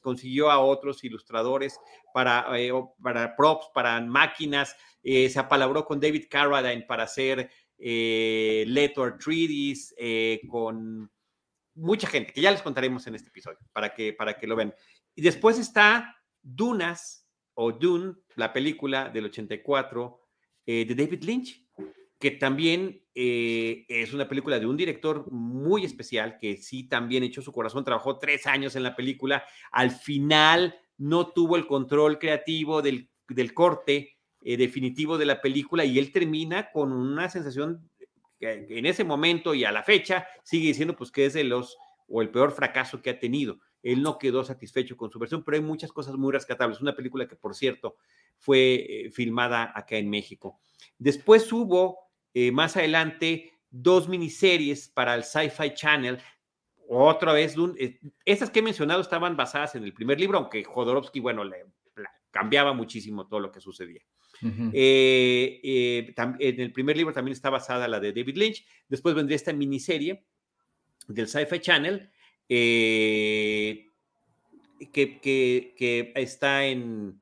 [0.01, 1.79] consiguió a otros ilustradores
[2.15, 2.73] para, eh,
[3.03, 7.51] para props, para máquinas, eh, se apalabró con David Carradine para hacer
[7.85, 11.11] eh, Letter 3 eh, con
[11.75, 14.73] mucha gente, que ya les contaremos en este episodio, para que, para que lo vean.
[15.15, 17.22] Y después está Dunas,
[17.55, 20.21] o Dune, la película del 84,
[20.65, 21.67] de David Lynch,
[22.19, 27.53] que también es una película de un director muy especial, que sí también echó su
[27.53, 33.11] corazón, trabajó tres años en la película, al final no tuvo el control creativo del,
[33.29, 37.89] del corte definitivo de la película y él termina con una sensación
[38.43, 41.77] en ese momento y a la fecha sigue diciendo pues que es de los
[42.09, 43.59] o el peor fracaso que ha tenido.
[43.83, 46.81] Él no quedó satisfecho con su versión, pero hay muchas cosas muy rescatables.
[46.81, 47.97] Una película que, por cierto,
[48.39, 50.61] fue eh, filmada acá en México.
[50.99, 51.99] Después hubo,
[52.33, 56.19] eh, más adelante, dos miniseries para el Sci-Fi Channel.
[56.89, 61.21] Otra vez, eh, estas que he mencionado estaban basadas en el primer libro, aunque Jodorowsky,
[61.21, 61.67] bueno, le,
[62.31, 64.03] cambiaba muchísimo todo lo que sucedía.
[64.41, 68.67] En el primer libro también está basada la de David Lynch.
[68.89, 70.25] Después vendría esta miniserie
[71.09, 72.11] del Sci-Fi Channel,
[72.55, 73.91] eh,
[74.93, 77.21] que, que, está en,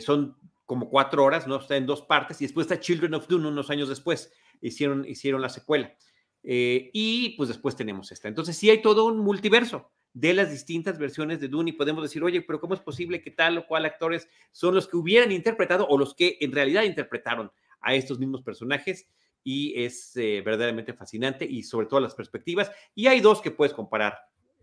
[0.00, 1.56] son como cuatro horas, ¿no?
[1.56, 5.42] Está en dos partes, y después está Children of Dune unos años después, hicieron, hicieron
[5.42, 5.94] la secuela.
[6.42, 8.28] y pues después tenemos esta.
[8.28, 12.22] Entonces sí hay todo un multiverso de las distintas versiones de Dune y podemos decir,
[12.22, 15.86] oye, pero ¿cómo es posible que tal o cual actores son los que hubieran interpretado
[15.88, 19.08] o los que en realidad interpretaron a estos mismos personajes?
[19.44, 22.70] Y es eh, verdaderamente fascinante y sobre todo las perspectivas.
[22.94, 24.18] Y hay dos que puedes comparar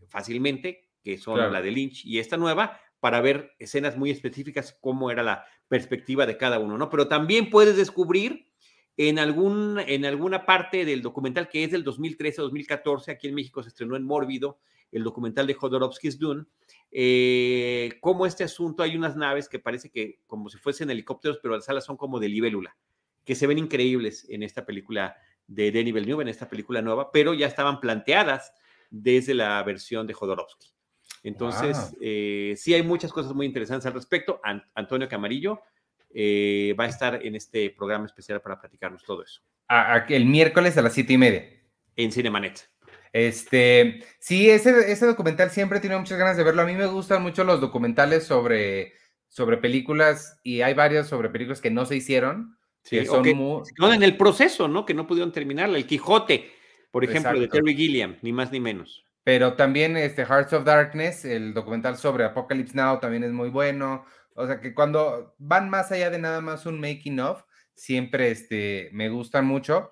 [0.10, 5.12] fácilmente, que son la de Lynch y esta nueva, para ver escenas muy específicas, cómo
[5.12, 6.90] era la perspectiva de cada uno, ¿no?
[6.90, 8.50] Pero también puedes descubrir
[8.98, 13.70] en, algún, en alguna parte del documental que es del 2013-2014, aquí en México se
[13.70, 14.60] estrenó en Mórbido,
[14.92, 16.46] el documental de Jodorowsky's Dune,
[16.92, 21.56] eh, como este asunto hay unas naves que parece que como si fuesen helicópteros, pero
[21.56, 22.76] las alas son como de libélula,
[23.24, 25.16] que se ven increíbles en esta película
[25.48, 28.54] de Denis Villeneuve, en esta película nueva, pero ya estaban planteadas
[28.90, 30.68] desde la versión de Jodorowsky.
[31.24, 34.40] Entonces, eh, sí hay muchas cosas muy interesantes al respecto.
[34.74, 35.62] Antonio Camarillo
[36.14, 39.42] eh, va a estar en este programa especial para platicarnos todo eso.
[40.08, 41.50] el miércoles a las siete y media.
[41.96, 42.70] En Cinemanet.
[43.12, 46.62] Este, sí, ese, ese documental siempre tiene muchas ganas de verlo.
[46.62, 48.94] A mí me gustan mucho los documentales sobre,
[49.28, 52.58] sobre películas y hay varios sobre películas que no se hicieron.
[52.84, 54.86] Sí, son en el proceso, ¿no?
[54.86, 55.78] Que no pudieron terminarla.
[55.78, 56.50] El Quijote,
[56.92, 59.06] por ejemplo, de Terry Gilliam, ni más ni menos.
[59.24, 64.06] Pero también este Hearts of Darkness, el documental sobre Apocalypse Now también es muy bueno.
[64.34, 67.44] O sea que cuando van más allá de nada más un making of,
[67.76, 69.92] siempre este, me gustan mucho.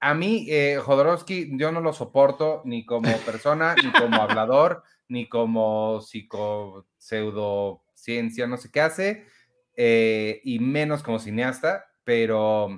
[0.00, 5.28] A mí, eh, Jodorowsky, yo no lo soporto ni como persona, ni como hablador, ni
[5.28, 9.26] como psico pseudociencia, no sé qué hace,
[9.76, 12.68] eh, y menos como cineasta, pero,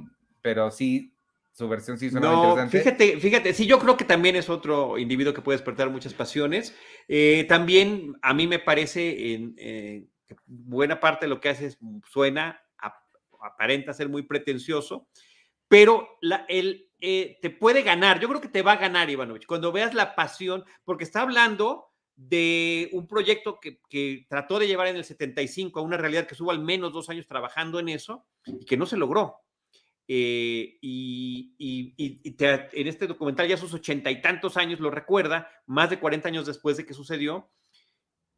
[0.42, 1.14] pero sí,
[1.52, 2.78] su versión sí suena no, interesante.
[2.78, 6.74] Fíjate, fíjate, sí, yo creo que también es otro individuo que puede despertar muchas pasiones.
[7.08, 11.76] Eh, también a mí me parece en, que buena parte de lo que hace
[12.08, 12.60] suena,
[13.42, 15.08] aparenta ser muy pretencioso,
[15.68, 18.20] pero la, el, eh, te puede ganar.
[18.20, 21.86] Yo creo que te va a ganar, Ivanovich, cuando veas la pasión, porque está hablando
[22.16, 26.50] de un proyecto que, trató de llevar en el 75 a una realidad que estuvo
[26.50, 29.36] al menos dos años trabajando en eso y que no se logró.
[30.12, 36.00] Eh, y, en este documental ya sus ochenta y tantos años lo recuerda, más de
[36.00, 37.48] 40 años después de que sucedió,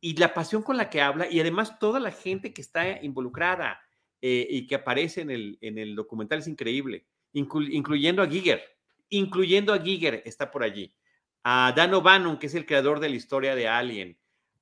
[0.00, 3.80] y la pasión con la que habla, y además toda la gente que está involucrada
[4.20, 8.62] eh, y que aparece en el, en el documental es increíble incluyendo a Giger,
[9.08, 10.94] incluyendo a Giger está por allí,
[11.42, 14.18] a Dan O'Bannon, que es el creador de la historia de Alien.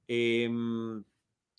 [0.07, 1.05] Em,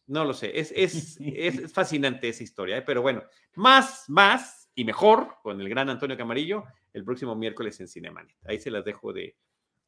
[0.07, 2.81] no lo sé, es, es, es, fascinante esa historia, ¿eh?
[2.81, 3.23] pero bueno,
[3.55, 8.36] más, más y mejor con el gran Antonio Camarillo el próximo miércoles en Cinemanet.
[8.45, 9.36] Ahí se las dejo de,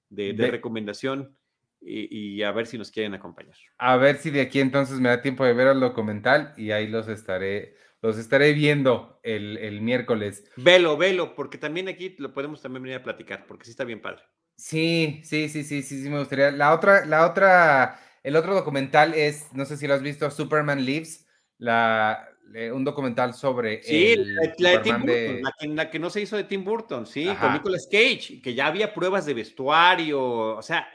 [0.09, 1.37] de, recomendación
[1.81, 3.55] y, y, a ver si nos quieren acompañar.
[3.77, 6.87] A ver si de aquí entonces me da tiempo de ver el documental y ahí
[6.87, 10.43] los estaré los estaré viendo el, miércoles.
[10.57, 14.01] Velo, velo, porque también aquí lo podemos también venir a platicar, porque sí está bien
[14.01, 14.21] padre.
[14.57, 16.51] Sí, sí, sí, sí, sí, sí, me gustaría.
[16.51, 20.85] La otra, la otra, el otro documental es, no sé si lo has visto, Superman
[20.85, 21.25] Lives,
[21.57, 22.27] la,
[22.73, 23.81] un documental sobre.
[23.83, 27.53] Sí, la, de Tim Burton, la, que, no se hizo de Tim Burton, sí, con
[27.53, 30.21] Nicolas Cage, que ya había pruebas de vestuario,
[30.57, 30.87] o sea,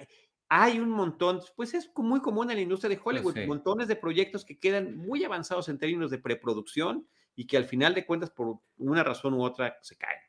[0.49, 4.45] hay un montón, pues es muy común en la industria de Hollywood, montones de proyectos
[4.45, 8.59] que quedan muy avanzados en términos de preproducción y que al final de cuentas por
[8.79, 10.21] una razón u otra se caen.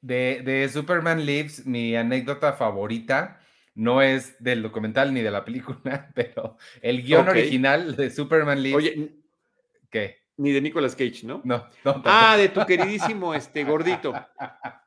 [0.00, 3.40] De, Superman Lives, mi anécdota favorita
[3.74, 8.76] no es del documental ni de la película, pero el guion original de Superman Lives.
[8.76, 9.12] Oye,
[9.90, 10.21] ¿qué?
[10.36, 11.40] Ni de Nicolas Cage, ¿no?
[11.44, 11.66] No,
[12.04, 14.12] Ah, de tu queridísimo este gordito.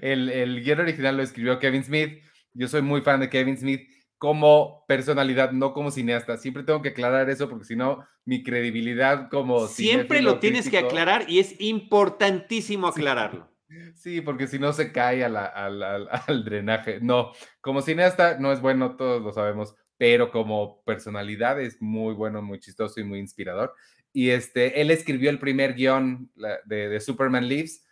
[0.00, 2.20] El, el guion original lo escribió Kevin Smith.
[2.52, 6.36] Yo soy muy fan de Kevin Smith como personalidad, no como cineasta.
[6.36, 9.66] Siempre tengo que aclarar eso porque si no, mi credibilidad como...
[9.66, 13.52] Siempre lo tienes que aclarar y es importantísimo aclararlo.
[13.94, 16.98] Sí, porque si no se cae al drenaje.
[17.00, 22.42] No, como cineasta no es bueno, todos lo sabemos, pero como personalidad es muy bueno,
[22.42, 23.74] muy chistoso y muy inspirador.
[24.12, 26.30] Y este, él escribió el primer guion
[26.66, 27.84] de, de Superman Lives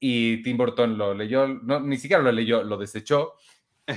[0.00, 3.34] y Tim Burton lo leyó, no, ni siquiera lo leyó, lo desechó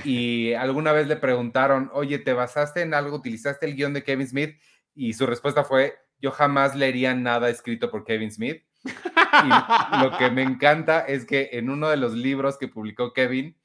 [0.04, 3.16] y alguna vez le preguntaron, oye, ¿te basaste en algo?
[3.16, 4.56] ¿Utilizaste el guion de Kevin Smith?
[4.94, 8.62] Y su respuesta fue, yo jamás leería nada escrito por Kevin Smith.
[8.84, 13.56] Y lo que me encanta es que en uno de los libros que publicó Kevin,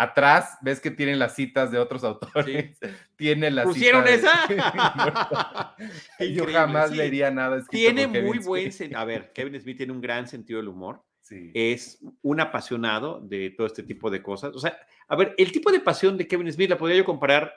[0.00, 2.78] atrás ves que tienen las citas de otros autores.
[3.16, 4.46] Tiene las ¿Pusieron esa?
[6.20, 10.58] yo jamás leería nada Tiene muy buen A ver, Kevin Smith tiene un gran sentido
[10.58, 11.04] del humor.
[11.54, 14.52] Es un apasionado de todo este tipo de cosas.
[14.56, 17.54] O sea, a ver, el tipo de pasión de Kevin Smith la podría yo comparar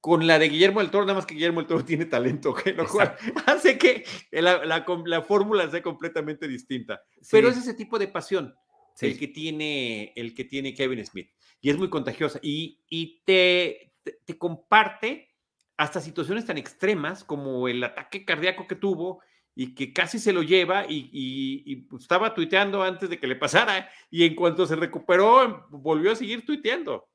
[0.00, 2.86] con la de Guillermo del Toro, nada más que Guillermo del Toro tiene talento, lo
[2.86, 7.00] cual hace que la, fórmula sea completamente distinta.
[7.30, 8.54] Pero es ese tipo de pasión
[9.00, 11.30] el, que tiene, el que tiene Kevin Smith.
[11.66, 12.38] Y es muy contagiosa.
[12.42, 13.92] Y, y te,
[14.24, 15.34] te, comparte
[15.76, 19.20] hasta situaciones tan extremas como el ataque cardíaco que tuvo
[19.52, 23.90] y que casi se lo lleva y, pues, estaba tuiteando antes de que le pasara
[24.12, 27.08] y en cuanto se recuperó volvió a seguir tuiteando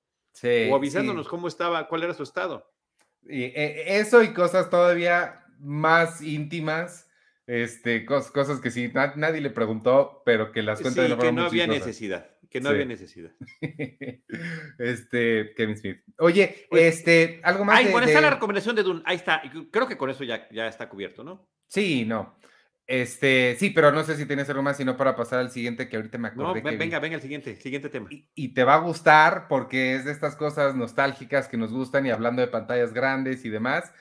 [0.69, 2.69] o avisándonos cómo estaba, cuál era su estado.
[3.23, 7.09] Y, e, eso y cosas todavía más íntimas,
[7.47, 11.67] este, cosas que sí, nadie le preguntó, pero que las cuentas de que no había
[11.67, 13.31] necesidad, que no había necesidad.
[14.77, 15.97] este, Kevin Smith.
[16.17, 17.79] Oye, este, algo más.
[17.79, 20.67] Ay, bueno, está la recomendación de Dune, ahí está, creo que con eso ya, ya
[20.67, 21.47] está cubierto, ¿no?
[21.67, 22.37] Sí, no.
[22.85, 25.95] Este, sí, pero no sé si tienes algo más, sino para pasar al siguiente que
[25.95, 26.61] ahorita me acordé.
[26.61, 28.09] No, venga, venga el siguiente, siguiente tema.
[28.35, 32.09] Y, te va a gustar porque es de estas cosas nostálgicas que nos gustan y
[32.09, 33.93] hablando de pantallas grandes y demás.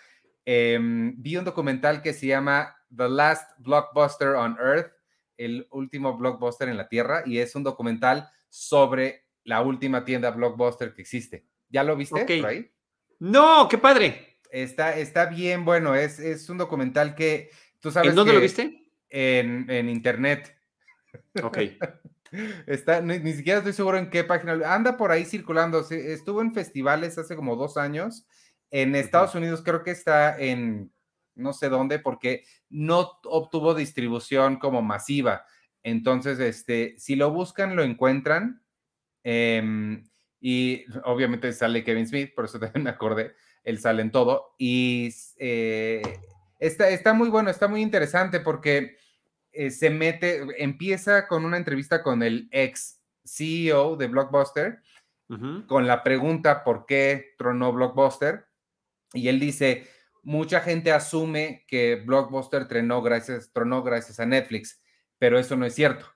[0.45, 4.91] Em, vi un documental que se llama The Last Blockbuster on Earth,
[5.37, 10.93] el último blockbuster en la Tierra, y es un documental sobre la última tienda blockbuster
[10.93, 11.47] que existe.
[11.71, 12.71] ¿Ya lo viste por ahí?
[13.19, 14.39] No, qué padre.
[14.51, 18.11] Está, está bien, bueno, es, es un documental que tú sabes.
[18.11, 18.81] ¿En dónde lo viste?
[19.11, 20.57] en, internet.
[21.43, 21.59] Ok.
[22.67, 24.53] Está, ni, siquiera estoy seguro en qué página.
[24.73, 25.81] Anda por ahí circulando.
[25.91, 28.25] Estuvo en festivales hace como dos años.
[28.71, 30.93] En Estados Unidos creo que está en
[31.35, 35.45] no sé dónde porque no obtuvo distribución como masiva.
[35.83, 38.63] Entonces, este, si lo buscan, lo encuentran.
[39.23, 40.09] Em,
[40.41, 43.35] y obviamente sale Kevin Smith, por eso también me acordé.
[43.63, 44.55] Él sale en todo.
[44.59, 46.03] Y eh,
[46.59, 48.97] está, está muy bueno, está muy interesante porque
[49.53, 54.81] eh, se mete, empieza con una entrevista con el ex CEO de Blockbuster,
[55.69, 58.47] con la pregunta por qué tronó Blockbuster.
[59.13, 59.87] Y él dice,
[60.25, 64.81] mucha gente asume que Blockbuster tronó gracias, tronó gracias a Netflix,
[65.21, 66.07] pero eso no es cierto.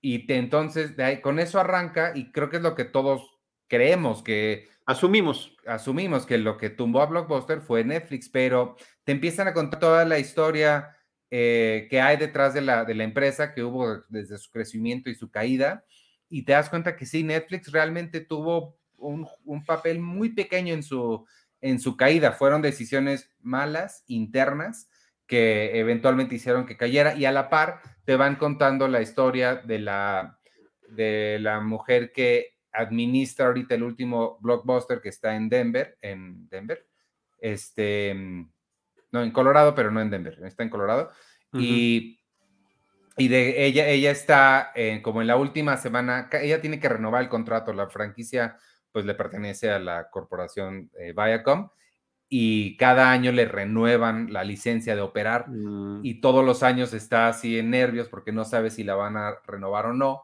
[0.00, 4.22] Y entonces, de ahí, con eso arranca, y creo que es lo que todos creemos
[4.22, 4.68] que...
[4.84, 5.56] Asumimos.
[5.64, 10.04] Asumimos que lo que tumbó a Blockbuster fue Netflix, pero te empiezan a contar toda
[10.04, 10.96] la historia
[11.30, 15.14] eh, que hay detrás de la, de la empresa, que hubo desde su crecimiento y
[15.14, 15.84] su caída,
[16.28, 19.28] y te das cuenta que sí, Netflix realmente tuvo un,
[19.66, 21.26] papel muy pequeño en su,
[21.60, 22.32] en su caída.
[22.32, 24.88] Fueron decisiones malas, internas,
[25.26, 29.78] que eventualmente hicieron que cayera, y a la par te van contando la historia de
[29.78, 30.38] la,
[30.88, 36.86] de la mujer que administra ahorita el último blockbuster que está en Denver, en Denver,
[37.38, 38.14] este,
[39.10, 41.10] no, en Colorado, pero no en Denver, está en Colorado.
[41.54, 42.18] Y
[43.16, 47.28] y de ella, ella está como en la última semana, ella tiene que renovar el
[47.28, 48.56] contrato, la franquicia
[48.90, 51.70] pues le pertenece a la corporación eh, Viacom
[52.34, 56.00] y cada año le renuevan la licencia de operar mm.
[56.02, 59.34] y todos los años está así en nervios porque no sabe si la van a
[59.46, 60.22] renovar o no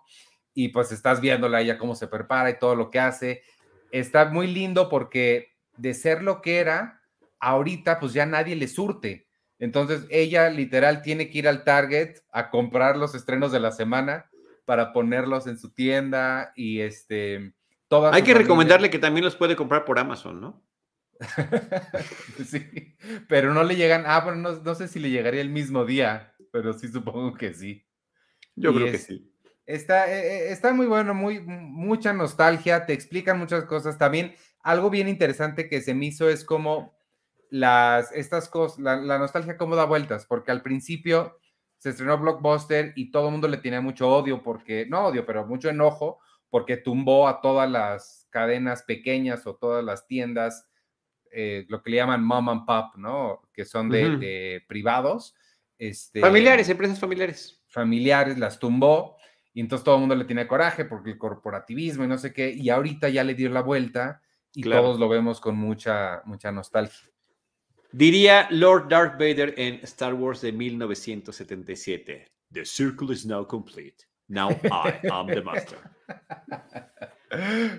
[0.55, 3.43] y pues estás viéndola ella cómo se prepara y todo lo que hace.
[3.91, 7.03] Está muy lindo porque de ser lo que era,
[7.41, 9.27] ahorita pues ya nadie le surte.
[9.59, 14.31] Entonces ella literal tiene que ir al Target a comprar los estrenos de la semana
[14.65, 17.53] para ponerlos en su tienda y este...
[17.87, 20.63] Toda Hay que recomendarle que también los puede comprar por Amazon, ¿no?
[22.47, 22.97] sí,
[23.29, 26.73] pero no le llegan, ah, bueno, no, sé si le llegaría el mismo día, pero
[26.73, 27.87] sí supongo que sí.
[28.55, 29.33] Yo creo que sí.
[29.67, 33.99] Está, eh, eh, está muy bueno, muy, mucha nostalgia, te explican muchas cosas.
[33.99, 36.97] También algo bien interesante que se me hizo es como
[37.51, 41.39] las, estas cosas, la, nostalgia cómo da vueltas, porque al principio
[41.79, 45.47] se estrenó Blockbuster y todo el mundo le tenía mucho odio, porque, no odio, pero
[45.47, 46.19] mucho enojo,
[46.51, 50.68] porque tumbó a todas las cadenas pequeñas o todas las tiendas,
[51.33, 53.43] eh, lo que le llaman mom and pop, ¿no?
[53.53, 55.35] Que son de, privados.
[55.79, 57.63] Este, familiares, empresas familiares.
[57.67, 59.17] Familiares, las tumbó.
[59.53, 62.51] Y entonces todo el mundo le tiene coraje porque el corporativismo y no sé qué.
[62.51, 64.23] Y ahorita ya le dio la vuelta
[64.53, 67.09] y todos lo vemos con mucha, mucha nostalgia.
[67.91, 72.27] Diría Lord Darth Vader en Star Wars de 1977.
[72.53, 74.07] The circle is now complete.
[74.29, 75.79] Now I am the master.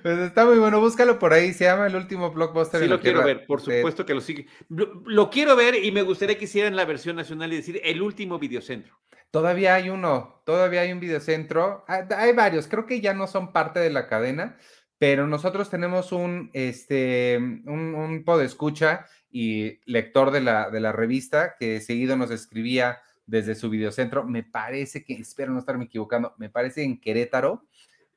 [0.02, 2.82] Pues está muy bueno, búscalo por ahí, se llama El último blockbuster.
[2.82, 4.48] Sí, lo quiero ver, por supuesto que lo sigue.
[4.70, 8.40] Lo, quiero ver y me gustaría que hicieran la versión nacional y decir El último
[8.40, 9.00] videocentro.
[9.32, 11.86] Todavía hay uno, todavía hay un videocentro.
[11.88, 14.58] Ah, hay varios, creo que ya no son parte de la cadena,
[14.98, 21.56] pero nosotros tenemos un, este, un, un podescucha y lector de la, de la revista
[21.60, 23.00] que seguido nos escribía
[23.30, 24.24] desde su videocentro.
[24.24, 27.66] Me parece que, espero no estarme equivocando, me parece en Querétaro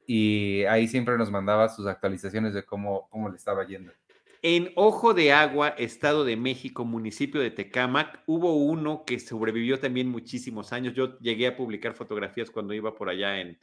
[0.06, 3.92] y ahí siempre nos mandaba sus actualizaciones de cómo, cómo le estaba yendo.
[4.44, 10.08] En Ojo de Agua, Estado de México, municipio de Tecámac, hubo uno que sobrevivió también
[10.08, 10.94] muchísimos años.
[10.94, 13.58] Yo llegué a publicar fotografías cuando iba por allá en,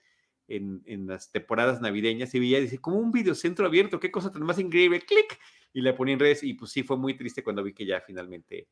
[0.50, 4.58] en, las temporadas navideñas y veía, dice, como un videocentro abierto, qué cosa tan más
[4.60, 5.38] increíble, clic,
[5.74, 8.02] y le ponía en redes y pues sí, fue muy triste cuando vi que ya
[8.02, 8.68] finalmente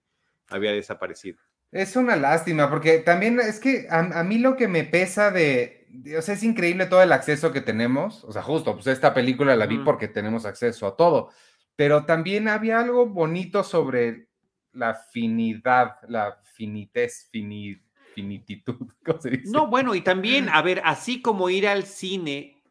[0.49, 1.37] había desaparecido.
[1.71, 5.76] Es una lástima, porque también es que a, mí lo que me pesa de,
[6.17, 9.55] o sea, es increíble todo el acceso que tenemos, o sea, justo, pues esta película
[9.55, 11.29] la vi porque tenemos acceso a todo,
[11.75, 14.27] pero también había algo bonito sobre
[14.73, 17.81] la finidad, la finitez, finidad
[18.17, 18.87] finititud.
[19.45, 22.63] No, bueno, y también, a ver, así como ir al cine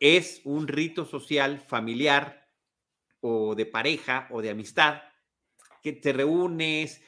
[0.00, 2.48] es un rito social familiar
[3.20, 5.02] o de pareja o de amistad,
[5.82, 7.02] que te reúnes,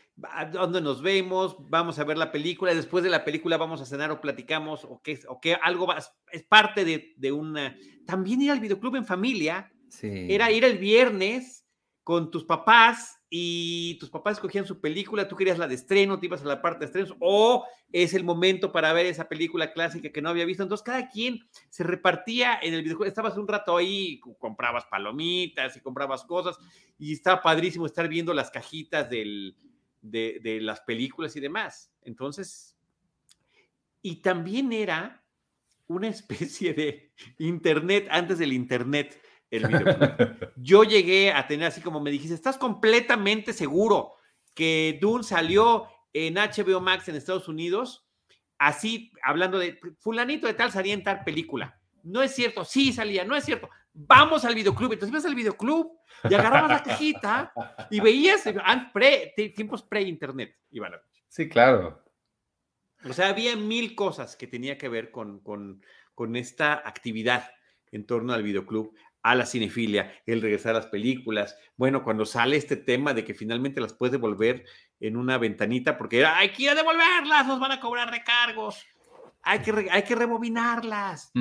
[0.52, 4.10] dónde nos vemos, vamos a ver la película, después de la película vamos a cenar
[4.10, 5.98] o platicamos o que, o que algo va,
[6.30, 7.76] es parte de, de, una...
[8.06, 11.66] También ir al videoclub en familia era ir el viernes
[12.02, 16.26] con tus papás y tus papás escogían su película, tú querías la de estreno, te
[16.26, 20.10] ibas a la parte de estrenos, o es el momento para ver esa película clásica
[20.10, 20.64] que no había visto.
[20.64, 23.08] Entonces, cada quien se repartía en el videojuego.
[23.08, 26.58] Estabas un rato ahí, comprabas palomitas y comprabas cosas,
[26.98, 29.56] y estaba padrísimo estar viendo las cajitas del,
[30.02, 31.92] de, de las películas y demás.
[32.02, 32.76] Entonces,
[34.02, 35.22] y también era
[35.86, 39.20] una especie de internet antes del internet
[39.50, 39.62] el
[40.56, 44.14] Yo llegué a tener así como me dijiste, ¿estás completamente seguro
[44.54, 48.06] que Dune salió en HBO Max en Estados Unidos?
[48.58, 51.80] Así, hablando de fulanito de tal salía en tal película.
[52.02, 53.68] No es cierto, sí salía, no es cierto.
[53.92, 54.92] Vamos al videoclub.
[54.92, 57.52] Entonces ibas al videoclub y agarrabas la cajita
[57.90, 58.44] y veías
[58.92, 60.56] pre, tiempos pre-internet.
[61.28, 62.04] Sí, claro.
[63.04, 65.82] O sea, había mil cosas que tenía que ver con, con,
[66.14, 67.50] con esta actividad
[67.92, 71.56] en torno al videoclub a la cinefilia, el regresar a las películas.
[71.76, 74.64] Bueno, cuando sale este tema de que finalmente las puedes devolver
[74.98, 78.86] en una ventanita, porque hay que ir a devolverlas, nos van a cobrar recargos,
[79.42, 81.32] hay que, hay que rebobinarlas.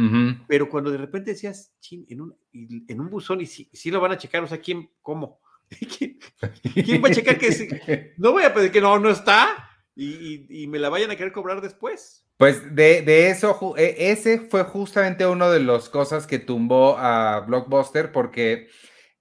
[0.47, 4.18] Pero cuando de repente decías, en un, en un buzón, y si, lo van a
[4.18, 5.39] checar, o sea, ¿quién, cómo?
[5.70, 10.68] ¿Quién, va a checar que no voy a pedir que no, no está y, y
[10.68, 12.26] me la vayan a querer cobrar después?
[12.39, 18.14] Pues de, eso, e, ese fue justamente uno de las cosas que tumbó a Blockbuster
[18.14, 18.70] porque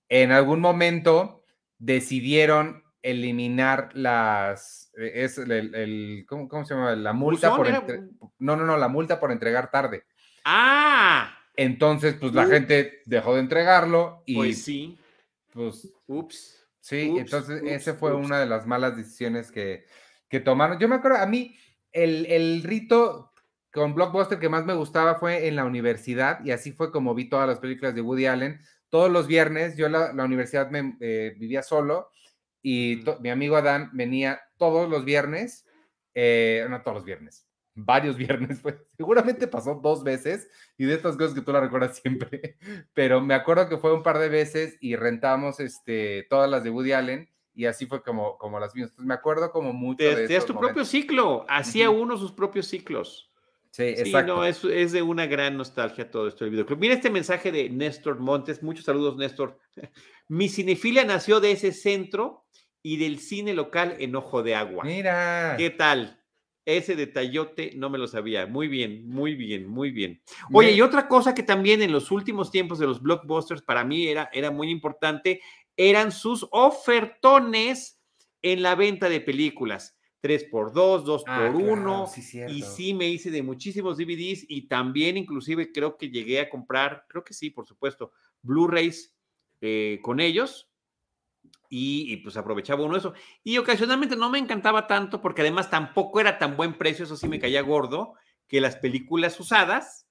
[0.08, 1.44] en algún momento
[1.78, 6.94] decidieron eliminar las, e, es el, ¿cómo, se llama?
[6.96, 7.68] La multa por,
[8.38, 10.04] no, no, no, la multa por entregar tarde.
[10.44, 11.36] Ah.
[11.56, 14.36] Entonces, pues la gente dejó de entregarlo y...
[14.36, 14.98] Pues sí.
[15.52, 15.92] Pues...
[16.06, 16.54] Ups.
[16.80, 19.84] Sí, entonces ese fue una de las malas decisiones que,
[20.28, 20.78] que tomaron.
[20.78, 21.54] Yo me acuerdo, a mí
[21.92, 23.32] el, rito
[23.72, 27.28] con Blockbuster que más me gustaba fue en la universidad y así fue como vi
[27.28, 28.60] todas las películas de Woody Allen.
[28.88, 32.10] Todos los viernes, yo la, la universidad me eh, vivía solo
[32.62, 35.66] y mi amigo Adán venía todos los viernes,
[36.14, 41.16] eh, no todos los viernes, varios viernes, pues, seguramente pasó dos veces y de estas
[41.16, 42.56] cosas que tú la recuerdas siempre,
[42.94, 46.70] pero me acuerdo que fue un par de veces y rentamos este, todas las de
[46.70, 48.96] Woody Allen y así fue como, como las mismas.
[48.98, 53.28] me acuerdo como mucho de Es tu propio ciclo, hacía uno sus propios ciclos.
[53.70, 54.36] Sí, exacto.
[54.36, 56.78] no, es, es, de una gran nostalgia todo esto del videoclub.
[56.78, 59.58] Mira este mensaje de Néstor Montes, muchos saludos Néstor.
[60.28, 62.46] Mi cinefilia nació de ese centro
[62.82, 64.84] y del cine local en Ojo de Agua.
[64.84, 65.54] Mira.
[65.58, 66.22] ¿Qué tal?
[66.64, 68.46] Ese detallote no me lo sabía.
[68.46, 70.22] Muy bien, muy bien, muy bien.
[70.52, 74.06] Oye, y otra cosa que también en los últimos tiempos de los blockbusters para mí
[74.06, 75.40] era, era muy importante
[75.78, 77.98] eran sus ofertones
[78.42, 79.96] en la venta de películas.
[80.20, 83.96] 3 por 2 2 Ah, por claro, 1 sí, y sí me hice de muchísimos
[83.96, 88.10] DVDs y también inclusive creo que llegué a comprar, creo que sí, por supuesto,
[88.42, 89.14] Blu-rays
[89.60, 90.70] eh, con ellos
[91.70, 93.12] y, y, pues aprovechaba uno eso.
[93.44, 97.28] Y ocasionalmente no me encantaba tanto porque además tampoco era tan buen precio, eso sí
[97.28, 98.14] me caía gordo,
[98.46, 100.06] que las películas usadas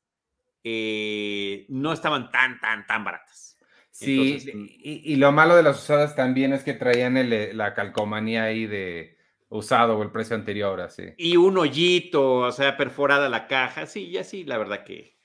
[0.64, 3.58] eh, no estaban tan, tan, tan baratas.
[3.90, 4.66] Sí, Entonces, mm.
[4.66, 8.68] y, y lo malo de las usadas también es que traían el- la calcomanía ahí
[8.68, 9.18] de
[9.50, 11.04] usado o el precio anterior, así.
[11.18, 15.18] Y un hoyito, o sea, perforada la caja, sí, ya sí, la verdad que,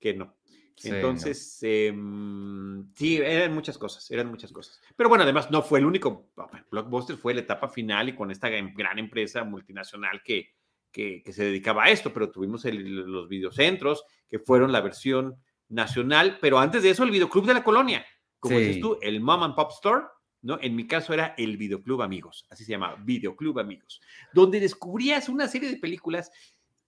[0.00, 0.37] que no.
[0.78, 4.80] Sí, Entonces, em, sí, eran muchas cosas, eran muchas cosas.
[4.96, 6.30] Pero bueno, además no fue el único,
[6.70, 10.54] Blockbuster fue la etapa final y con esta gran empresa multinacional que,
[10.92, 15.36] que, que se dedicaba a esto, pero tuvimos el- los videocentros, que fueron la versión
[15.68, 18.06] nacional, pero antes de eso el videoclub de la colonia,
[18.38, 18.64] como Sí.
[18.64, 20.04] dices tú, el Mom and Pop Store,
[20.42, 20.58] ¿no?
[20.62, 24.00] En mi caso era el Videoclub Amigos, así se llama, Videoclub Amigos,
[24.32, 26.30] donde descubrías una serie de películas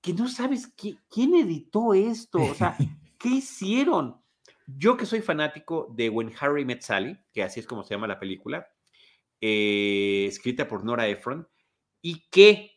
[0.01, 2.77] que no sabes qui- quién editó esto, o sea,
[3.21, 4.21] ¿qué hicieron?
[4.67, 8.09] Yo que soy fanático de When Harry Met Sally, que así es como se llama
[8.09, 8.69] la película,
[9.41, 11.47] eh, escrita por Nora Ephron,
[12.03, 12.73] y que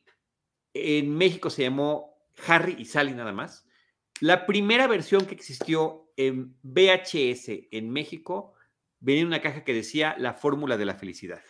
[0.74, 2.14] en México se llamó
[2.46, 3.66] Harry y Sally nada más.
[4.20, 8.54] La primera versión que existió en VHS en México
[9.00, 11.42] venía en una caja que decía la fórmula de la felicidad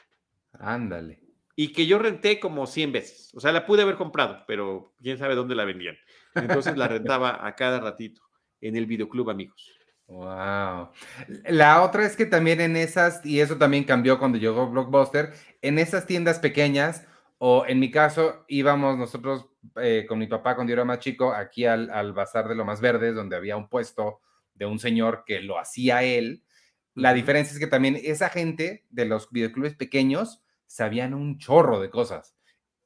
[0.53, 1.21] Ándale.
[1.55, 3.31] y que yo renté como 100 veces.
[3.33, 5.97] O sea, la pude haber comprado, pero quién sabe dónde la vendían.
[6.35, 8.21] Entonces la rentaba a cada ratito
[8.67, 9.71] en el videoclub, amigos.
[10.07, 10.89] Wow.
[11.49, 15.79] La otra es que también en esas, y eso también cambió cuando llegó Blockbuster, en
[15.79, 17.07] esas tiendas pequeñas,
[17.37, 19.47] o en mi caso, íbamos nosotros
[19.81, 22.65] eh, con mi papá cuando yo era más chico, aquí al, al Bazar de lo
[22.65, 24.19] Más Verdes, donde había un puesto
[24.53, 26.43] de un señor que lo hacía él.
[26.95, 31.89] La diferencia es que también esa gente de los videoclubes pequeños sabían un chorro de
[31.89, 32.35] cosas.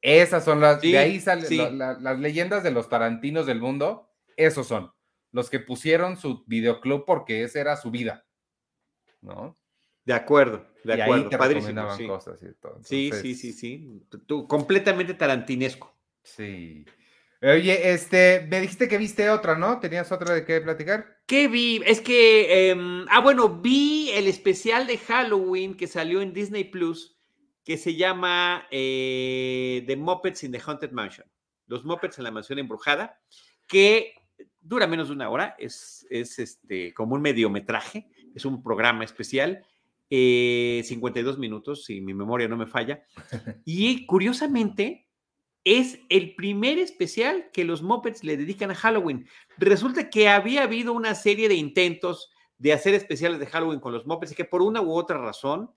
[0.01, 1.57] Esas son las, Sí, de ahí salen sí.
[1.57, 4.91] la- la- las leyendas de los tarantinos del mundo, esos son
[5.31, 8.25] los que pusieron su videoclub porque esa era su vida,
[9.21, 9.57] ¿no?
[10.05, 11.23] De acuerdo, de y acuerdo.
[11.25, 11.95] ahí te Padrísimo.
[11.95, 12.07] Sí.
[12.07, 12.79] cosas y todo.
[12.83, 14.01] sí, sí, sí, sí.
[14.25, 15.93] Tú, completamente tarantinesco.
[16.23, 16.85] Sí.
[17.41, 19.79] Oye, este, me dijiste que viste otra, ¿no?
[19.79, 21.19] ¿Tenías otra de qué platicar?
[21.27, 21.81] ¿Qué vi?
[21.85, 27.19] Es que, em, ah, bueno, vi el especial de Halloween que salió en Disney Plus,
[27.63, 31.29] que se llama eh, The Muppets in the Haunted Mansion.
[31.67, 33.21] Los Muppets en la mansión embrujada,
[33.67, 34.13] que
[34.67, 39.65] dura menos de una hora, es, es este, como un mediometraje, es un programa especial,
[40.09, 43.03] eh, 52 minutos, si mi memoria no me falla.
[43.65, 45.07] Y curiosamente,
[45.63, 49.27] es el primer especial que los Muppets le dedican a Halloween.
[49.57, 54.05] Resulta que había habido una serie de intentos de hacer especiales de Halloween con los
[54.05, 55.69] Muppets y que por una u otra razón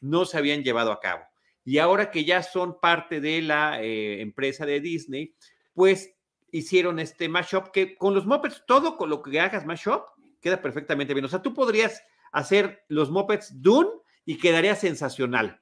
[0.00, 1.22] no se habían llevado a cabo.
[1.64, 5.34] Y ahora que ya son parte de la eh, empresa de Disney,
[5.74, 6.15] pues
[6.50, 10.04] hicieron este mashup que con los Muppets, todo con lo que hagas mashup,
[10.40, 11.24] queda perfectamente bien.
[11.24, 13.90] O sea, tú podrías hacer los Muppets Dune
[14.24, 15.60] y quedaría sensacional.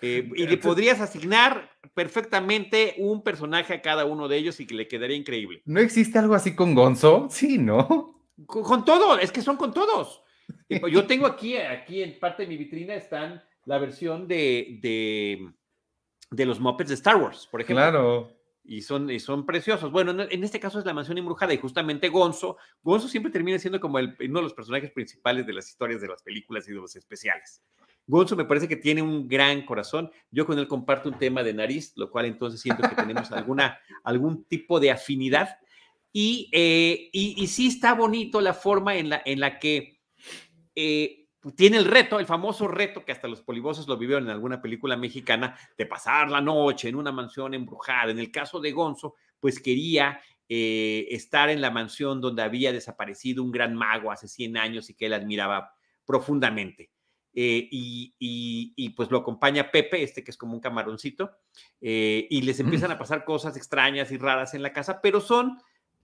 [0.00, 4.74] Eh, y le podrías asignar perfectamente un personaje a cada uno de ellos y que
[4.74, 5.62] le quedaría increíble.
[5.64, 7.28] ¿No existe algo así con Gonzo?
[7.30, 8.20] Sí, ¿no?
[8.46, 10.22] Con, con todo, es que son con todos.
[10.90, 15.52] Yo tengo aquí, aquí en parte de mi vitrina están la versión de, de,
[16.30, 17.82] de los Muppets de Star Wars, por ejemplo.
[17.84, 18.41] Claro.
[18.64, 19.90] Y son, y son preciosos.
[19.90, 23.80] Bueno, en, este caso es la mansión embrujada y justamente Gonzo, Gonzo siempre termina siendo
[23.80, 26.78] como el, uno de los personajes principales de las historias de las películas y de
[26.78, 27.62] los especiales.
[28.06, 30.10] Gonzo me parece que tiene un gran corazón.
[30.30, 33.78] Yo con él comparto un tema de nariz, lo cual entonces siento que tenemos alguna,
[34.04, 35.58] algún tipo de afinidad.
[36.12, 40.02] Y, eh, y, y, sí está bonito la forma en la, en la que
[40.74, 41.21] eh,
[41.56, 44.96] tiene el reto, el famoso reto que hasta los polivosos lo vivieron en alguna película
[44.96, 48.12] mexicana, de pasar la noche en una mansión embrujada.
[48.12, 53.42] En el caso de Gonzo, pues quería eh, estar en la mansión donde había desaparecido
[53.42, 55.74] un gran mago hace 100 años y que él admiraba
[56.04, 56.90] profundamente.
[57.34, 61.30] Eh, y, y, y, pues lo acompaña Pepe, este que es como un camaroncito,
[61.80, 65.58] eh, y les empiezan a pasar cosas extrañas y raras en la casa, pero son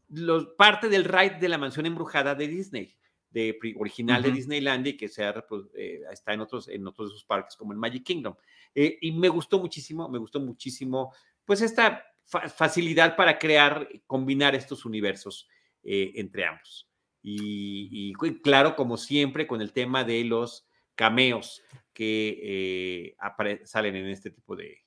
[0.08, 2.96] los, parte del ride de la mansión embrujada de Disney,
[3.30, 4.28] de original uh -huh.
[4.28, 7.56] de Disneyland y que se ha, eh, está en otros, en otros de sus parques
[7.56, 8.34] como el Magic Kingdom.
[8.74, 11.12] Eh, y me gustó muchísimo, me gustó muchísimo,
[11.44, 15.48] pues esta fa facilidad para crear, combinar estos universos
[15.82, 16.88] eh, entre ambos.
[17.22, 21.62] Y, y, claro, como siempre, con el tema de los cameos
[21.92, 23.16] que eh,
[23.64, 24.84] salen en este tipo de,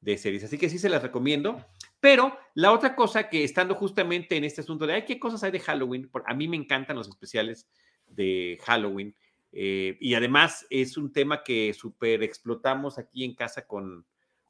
[0.00, 0.44] de, series.
[0.44, 1.64] Así que sí se las recomiendo.
[2.00, 5.50] Pero la otra cosa que estando justamente en este asunto de ay, qué cosas hay
[5.50, 7.68] de Halloween, a mí me encantan los especiales
[8.14, 9.14] de Halloween.
[9.52, 14.04] Eh, y además es un tema que súper explotamos aquí en casa con,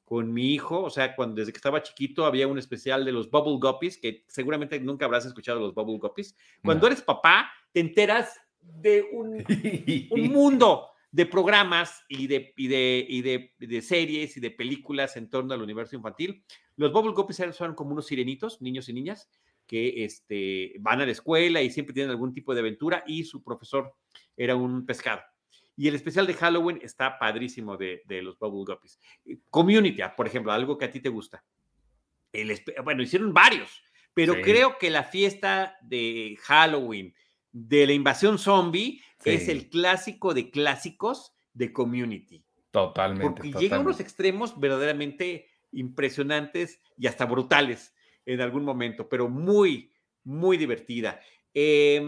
[0.04, 3.30] con mi hijo, o sea, cuando desde que estaba chiquito había un especial de los
[3.30, 6.36] Bubble Guppies, que seguramente nunca habrás escuchado los Bubble Guppies.
[6.62, 9.44] Cuando eres papá, te enteras de un,
[10.10, 15.16] un mundo de programas y de, y de, y de, de, series y de películas
[15.16, 16.44] en torno al universo infantil.
[16.76, 19.30] Los Bubble Guppies son como unos sirenitos, niños y niñas,
[19.66, 23.42] que este, van a la escuela y siempre tienen algún tipo de aventura y su
[23.42, 23.94] profesor
[24.36, 25.22] era un pescado.
[25.76, 29.00] Y el especial de Halloween está padrísimo de, de los Bubble Guppies.
[29.50, 31.44] Community, ah, por ejemplo, algo que a ti te gusta.
[32.32, 34.42] El, bueno, hicieron varios, pero sí.
[34.42, 37.14] creo que la fiesta de Halloween
[37.50, 39.30] de la invasión zombie sí.
[39.30, 42.44] es el clásico de clásicos de Community.
[42.70, 43.22] Totalmente.
[43.22, 43.60] Porque totalmente.
[43.60, 47.93] llega a unos extremos verdaderamente impresionantes y hasta brutales
[48.26, 49.92] en algún momento, pero muy,
[50.24, 51.20] muy divertida.
[51.56, 52.02] Eh,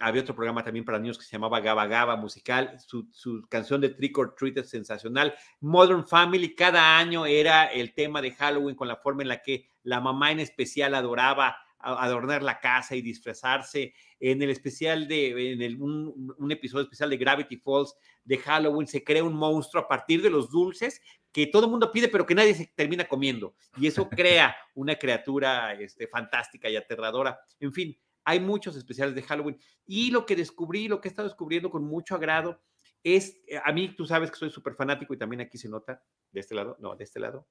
[0.00, 2.76] había otro programa también para niños que se llamaba Gaba Gaba musical.
[2.78, 5.34] Su, canción de Trick or Treat es sensacional.
[5.60, 9.68] Modern Family, cada año era el tema de Halloween con la forma en la que
[9.82, 13.92] la mamá en especial adoraba adornar la casa y disfrazarse.
[14.18, 17.94] En el especial de, en un, episodio especial de Gravity Falls
[18.24, 21.00] de Halloween, se crea un monstruo a partir de los dulces
[21.36, 23.54] que todo el mundo pide, pero que nadie se termina comiendo.
[23.76, 27.38] Y eso crea una criatura este, fantástica y aterradora.
[27.60, 29.58] En fin, hay muchos especiales de Halloween.
[29.84, 32.62] Y lo que descubrí, lo que he estado descubriendo con mucho agrado,
[33.02, 36.40] es, a mí tú sabes que soy súper fanático y también aquí se nota, de
[36.40, 37.46] este lado, no, de este lado,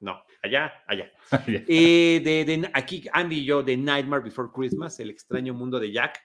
[0.00, 1.10] no, allá, allá.
[1.46, 5.90] eh, de, de, aquí Andy y yo de Nightmare Before Christmas, el extraño mundo de
[5.90, 6.22] Jack,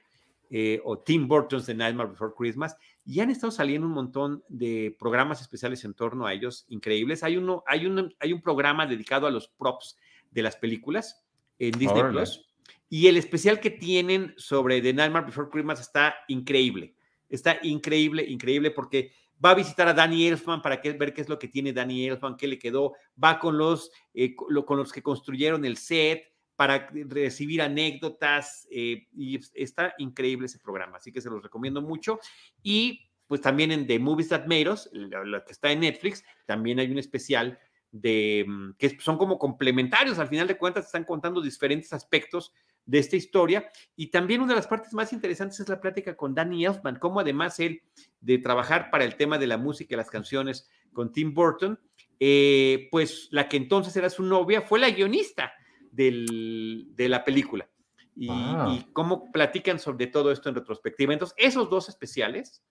[0.49, 2.75] eh, o Tim Burton's de Nightmare Before Christmas,
[3.05, 7.23] y han estado saliendo un montón de programas especiales en torno a ellos, increíbles.
[7.23, 9.97] Hay, uno, hay, un, hay un programa dedicado a los props
[10.31, 11.23] de las películas
[11.59, 12.45] en Disney Plus,
[12.89, 16.95] y el especial que tienen sobre The Nightmare Before Christmas está increíble.
[17.29, 19.11] Está increíble, increíble, porque
[19.43, 22.07] va a visitar a Danny Elfman para que, ver qué es lo que tiene Danny
[22.07, 26.23] Elfman, qué le quedó, va con los, eh, con los que construyeron el set
[26.55, 32.19] para recibir anécdotas eh, y está increíble ese programa, así que se los recomiendo mucho.
[32.63, 36.79] Y pues también en The Movies That Made Us, la, que está en Netflix, también
[36.79, 37.59] hay un especial
[37.91, 42.53] de mm, que son como complementarios, al final de cuentas están contando diferentes aspectos
[42.85, 43.69] de esta historia.
[43.95, 47.19] Y también una de las partes más interesantes es la plática con Danny Elfman, como
[47.19, 47.81] además él
[48.21, 51.79] de trabajar para el tema de la música y las canciones con Tim Burton,
[52.19, 55.51] eh, pues la que entonces era su novia fue la guionista
[55.95, 57.69] del, de la película.
[58.15, 58.73] Y, wow.
[58.73, 61.13] y, cómo platican sobre todo esto en retrospectiva.
[61.13, 62.63] Entonces, esos dos especiales,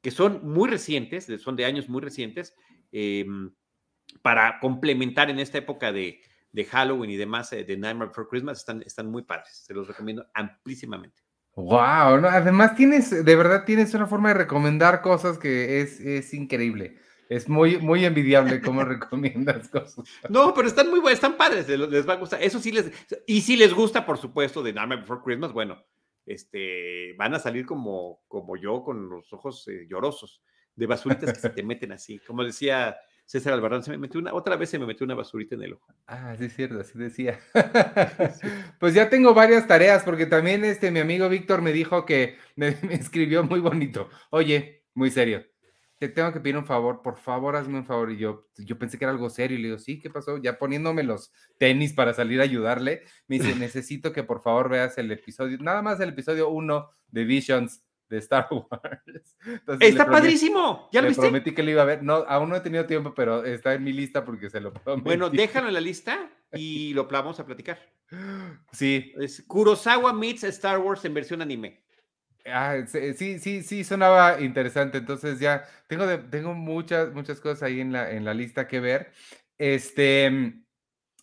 [0.00, 2.54] que son muy recientes, son de años muy recientes,
[2.92, 3.26] eh,
[4.22, 6.20] para complementar en esta época de,
[6.52, 9.64] de Halloween y demás eh, de Nightmare Before Christmas están, están muy padres.
[9.66, 11.22] Se los recomiendo amplísimamente.
[11.56, 12.28] Wow, ¿no?
[12.28, 16.98] además tienes, de verdad tienes una forma de recomendar cosas que es, es increíble.
[17.28, 20.04] Es muy, muy envidiable cómo recomiendas cosas.
[20.28, 22.42] No, pero están muy buenas, están padres, les, va a gustar.
[22.42, 22.90] Eso sí les,
[23.26, 25.84] y si les gusta, por supuesto, de Nightmare Before Christmas, bueno,
[26.26, 30.42] este, van a salir como, como yo, con los ojos eh, llorosos,
[30.74, 32.18] de basuritas que se te meten así.
[32.20, 32.96] Como decía
[33.26, 35.72] César Albarrán se me metió una, otra vez se me metió una basurita en el
[35.74, 35.86] ojo.
[36.06, 37.40] Ah, sí es cierto, así decía.
[38.40, 38.48] sí.
[38.78, 42.76] Pues ya tengo varias tareas, porque también este, mi amigo Víctor me dijo que me,
[42.82, 44.10] me, escribió muy bonito.
[44.30, 45.44] Oye, muy serio,
[45.98, 48.12] te tengo que pedir un favor, por favor, hazme un favor.
[48.12, 50.38] Y yo, yo pensé que era algo serio, y le digo, sí, ¿qué pasó?
[50.38, 54.98] Ya poniéndome los tenis para salir a ayudarle, me dice, necesito que por favor veas
[54.98, 59.36] el episodio, nada más el episodio 1 de Visions de Star Wars.
[59.46, 60.88] Entonces, está prometí, padrísimo.
[60.92, 61.22] ¿Ya lo le viste?
[61.22, 62.02] prometí que lo iba a ver.
[62.02, 65.04] No, aún no he tenido tiempo, pero está en mi lista porque se lo prometí.
[65.04, 67.78] Bueno, déjalo en la lista y lo vamos a platicar.
[68.72, 69.12] Sí.
[69.18, 71.83] Es Kurosawa meets Star Wars en versión anime.
[72.46, 74.98] Ah, sí, sí, sí, sonaba interesante.
[74.98, 78.80] Entonces ya tengo, de, tengo muchas, muchas cosas ahí en la, en la lista que
[78.80, 79.12] ver.
[79.56, 80.54] Este,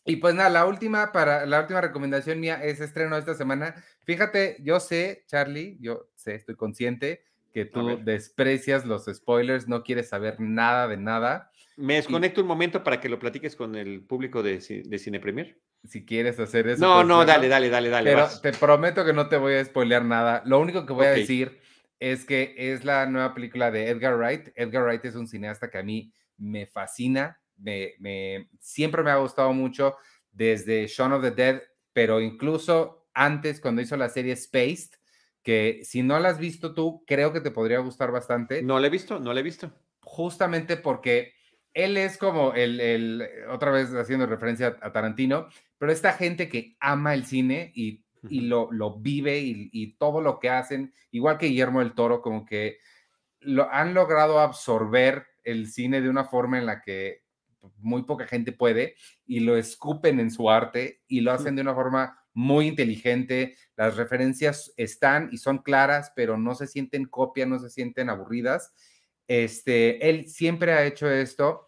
[0.06, 3.76] y pues nada, la última, para, la última recomendación mía es estreno esta semana.
[4.04, 10.10] Fíjate, yo sé, Charlie, yo sé, estoy consciente que tú desprecias los spoilers, no quieres
[10.10, 11.52] saber nada de nada.
[11.76, 15.20] Me desconecto y, un momento para que lo platiques con el público de, de Cine
[15.20, 15.60] Premier.
[15.84, 16.86] Si quieres hacer eso.
[16.86, 18.12] No, pues, no, dale, dale, dale, dale.
[18.12, 18.42] Pero vas.
[18.42, 20.44] te prometo que no te voy a spoilear nada.
[20.46, 21.18] Lo único que voy okay.
[21.18, 21.60] a decir
[22.00, 24.50] es que es la nueva película de Edgar Wright.
[24.56, 29.18] Edgar Wright es un cineasta que a mí me fascina, me, me, siempre me ha
[29.18, 29.96] gustado mucho
[30.32, 31.62] desde Shaun of the Dead,
[31.94, 35.00] pero incluso antes cuando hizo la serie Spaced,
[35.44, 38.62] que si no la has visto tú, creo que te podría gustar bastante.
[38.62, 39.72] No la he visto, no la he visto.
[40.02, 41.34] Justamente porque
[41.74, 45.48] él es como el, el otra vez haciendo referencia a, Tarantino,
[45.78, 50.22] pero esta gente que ama el cine y, y lo, lo, vive y, y, todo
[50.22, 52.78] lo que hacen, igual que Guillermo del Toro, como que
[53.40, 57.24] lo han logrado absorber el cine de una forma en la que
[57.78, 58.96] muy poca gente puede
[59.26, 63.56] y lo escupen en su arte y lo hacen de una forma muy inteligente.
[63.76, 68.74] Las referencias están y son claras, pero no se sienten copia, no se sienten aburridas.
[69.28, 71.68] Este, él siempre ha hecho esto,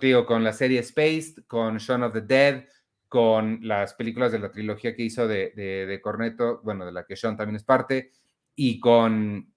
[0.00, 2.64] digo, con la serie Spaced, con Shaun of the Dead,
[3.08, 7.16] con las películas de la trilogía que hizo de, de, Corneto, bueno, de la que
[7.16, 8.12] Sean también es parte,
[8.54, 9.54] y con,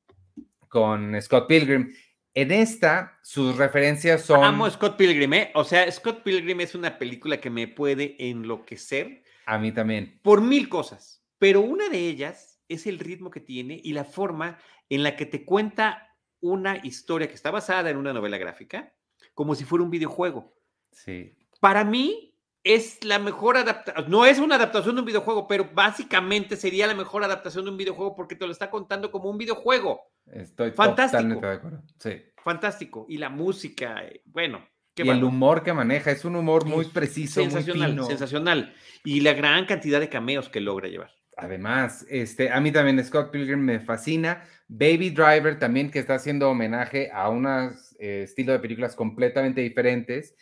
[0.69, 1.93] con Scott Pilgrim.
[2.33, 4.43] En esta, sus referencias son.
[4.43, 5.51] Amo Scott Pilgrim, ¿eh?
[5.53, 9.23] O sea, Scott Pilgrim es una película que me puede enloquecer.
[9.45, 10.19] A mí también.
[10.23, 11.25] Por mil cosas.
[11.39, 15.25] Pero una de ellas es el ritmo que tiene y la forma en la que
[15.25, 16.10] te cuenta
[16.41, 18.93] una historia que está basada en una novela gráfica,
[19.33, 20.53] como si fuera un videojuego.
[20.91, 21.37] Sí.
[21.59, 22.31] Para mí,
[22.63, 26.93] es la mejor adaptación, no es una adaptación de un videojuego, pero básicamente sería la
[26.93, 30.01] mejor adaptación de un videojuego porque te lo está contando como un videojuego.
[30.27, 31.41] Estoy Fantástico.
[31.41, 31.83] de acuerdo.
[31.97, 32.21] Sí.
[32.37, 33.05] Fantástico.
[33.09, 34.67] Y la música, eh, bueno.
[34.95, 38.75] y el humor que maneja, es un humor muy preciso, sensacional, sensacional.
[39.03, 41.11] Y la gran cantidad de cameos que logra llevar.
[41.41, 44.43] Además, este, a mí también Scott Pilgrim me fascina.
[44.67, 50.35] Baby Driver también, que está haciendo homenaje a un eh, estilo de películas completamente diferentes.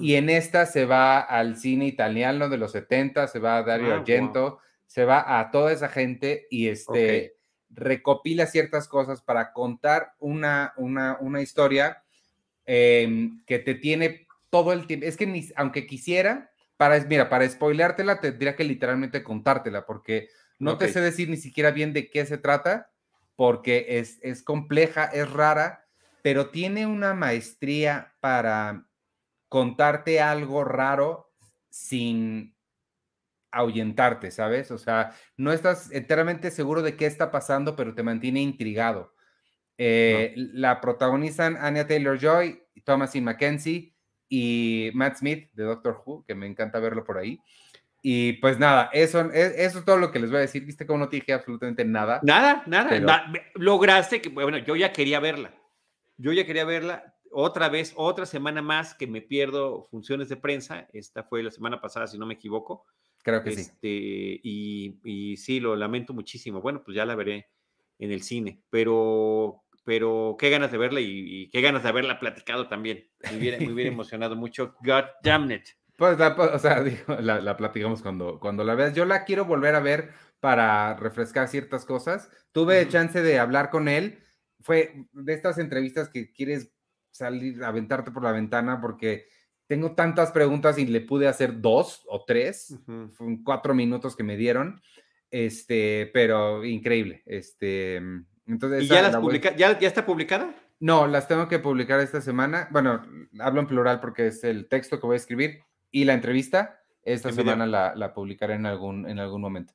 [0.00, 3.92] Y en esta se va al cine italiano de los 70, se va a Dario
[3.92, 7.34] ah, Argento, se va a toda esa gente y este,
[7.68, 12.04] recopila ciertas cosas para contar una, una, una historia
[12.64, 15.06] em, que te tiene todo el tiempo.
[15.06, 20.28] Es que ni, aunque quisiera, para, mira, para spoileártela tendría que literalmente contártela porque
[20.58, 22.90] no te sé decir ni siquiera bien de qué se trata
[23.36, 25.86] porque es, es compleja, es rara,
[26.22, 28.86] pero tiene una maestría para
[29.48, 31.32] contarte algo raro
[31.68, 32.54] sin
[33.50, 34.70] ahuyentarte, ¿sabes?
[34.70, 39.14] O sea, no estás enteramente seguro de qué está pasando, pero te mantiene intrigado.
[39.78, 43.94] Eh, la protagonizan Anya Taylor Joy, Thomasin McKenzie
[44.28, 47.40] y Matt Smith de Doctor Who, que me encanta verlo por ahí.
[48.04, 50.64] Y pues nada, eso, e, eso es todo lo que les voy a decir.
[50.64, 52.20] Viste cómo no te dije absolutamente nada.
[52.24, 53.32] Nada, nada.
[53.54, 55.54] Lograste que, bueno, yo ya quería verla.
[56.16, 60.88] Yo ya quería verla otra vez, otra semana más que me pierdo funciones de prensa.
[60.92, 62.84] Esta fue la semana pasada, si no me equivoco.
[63.22, 63.60] Creo que sí.
[63.60, 66.60] Este, y, y, sí, lo lamento muchísimo.
[66.60, 67.50] Bueno, pues ya la veré
[68.00, 72.66] en el cine, pero, pero qué ganas de verla y, qué ganas de haberla platicado
[72.66, 73.08] también.
[73.30, 74.74] Me hubiera, me hubiera emocionado mucho.
[74.82, 75.68] God damn it.
[75.96, 76.82] Pues, la, o sea,
[77.20, 78.94] la, platicamos cuando, cuando la veas.
[78.94, 82.30] Yo la quiero volver a ver para refrescar ciertas cosas.
[82.52, 84.18] Tuve chance de hablar con él.
[84.60, 86.72] Fue de estas entrevistas que quieres
[87.10, 89.26] salir, aventarte por la ventana porque
[89.66, 92.78] tengo tantas preguntas y le pude hacer dos o tres,
[93.44, 94.82] cuatro minutos que me dieron,
[95.30, 97.96] este, pero increíble, este,
[98.46, 98.82] entonces.
[98.82, 100.54] ¿Y ya, las publica ¿Ya, ya está publicada?
[100.78, 103.02] No, las tengo que publicar esta semana, bueno,
[103.38, 105.60] hablo en plural porque es el texto que voy a escribir
[105.92, 109.74] y la entrevista, esta semana la, la, publicaré en algún, en algún momento.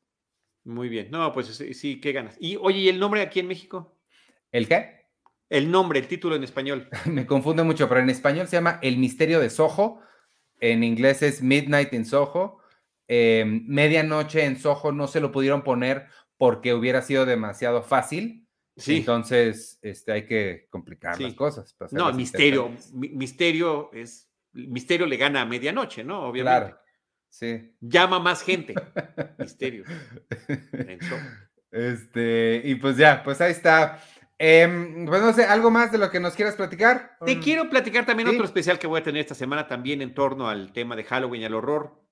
[0.66, 2.36] Muy bien, no, pues sí, qué ganas.
[2.42, 3.98] Y oye, ¿y el nombre aquí en México?
[4.52, 4.98] ¿El qué?
[5.50, 6.90] El nombre, el título en español.
[7.06, 10.02] Me confunde mucho, pero en español se llama El misterio de Soho.
[10.60, 12.60] En inglés es Midnight in Soho.
[13.08, 16.08] Em, medianoche en Soho no se lo pudieron poner
[16.38, 18.46] porque hubiera sido demasiado fácil.
[18.76, 18.98] Sí.
[18.98, 21.76] Entonces, este, hay que complicar las cosas.
[21.92, 22.72] No, misterio.
[22.94, 24.27] Misterio es.
[24.68, 26.22] Misterio le gana a medianoche, ¿no?
[26.22, 26.60] Obviamente.
[26.60, 26.80] Claro.
[27.30, 27.76] Sí.
[27.80, 28.74] Llama más gente.
[29.38, 29.84] misterio.
[31.72, 34.02] Este, y pues ya, pues ahí está.
[34.40, 37.18] Eh, pues no sé, ¿algo más de lo que nos quieras platicar?
[37.26, 40.48] Te quiero platicar también otro especial que voy a tener esta semana también en torno
[40.48, 42.08] al tema de Halloween y al horror.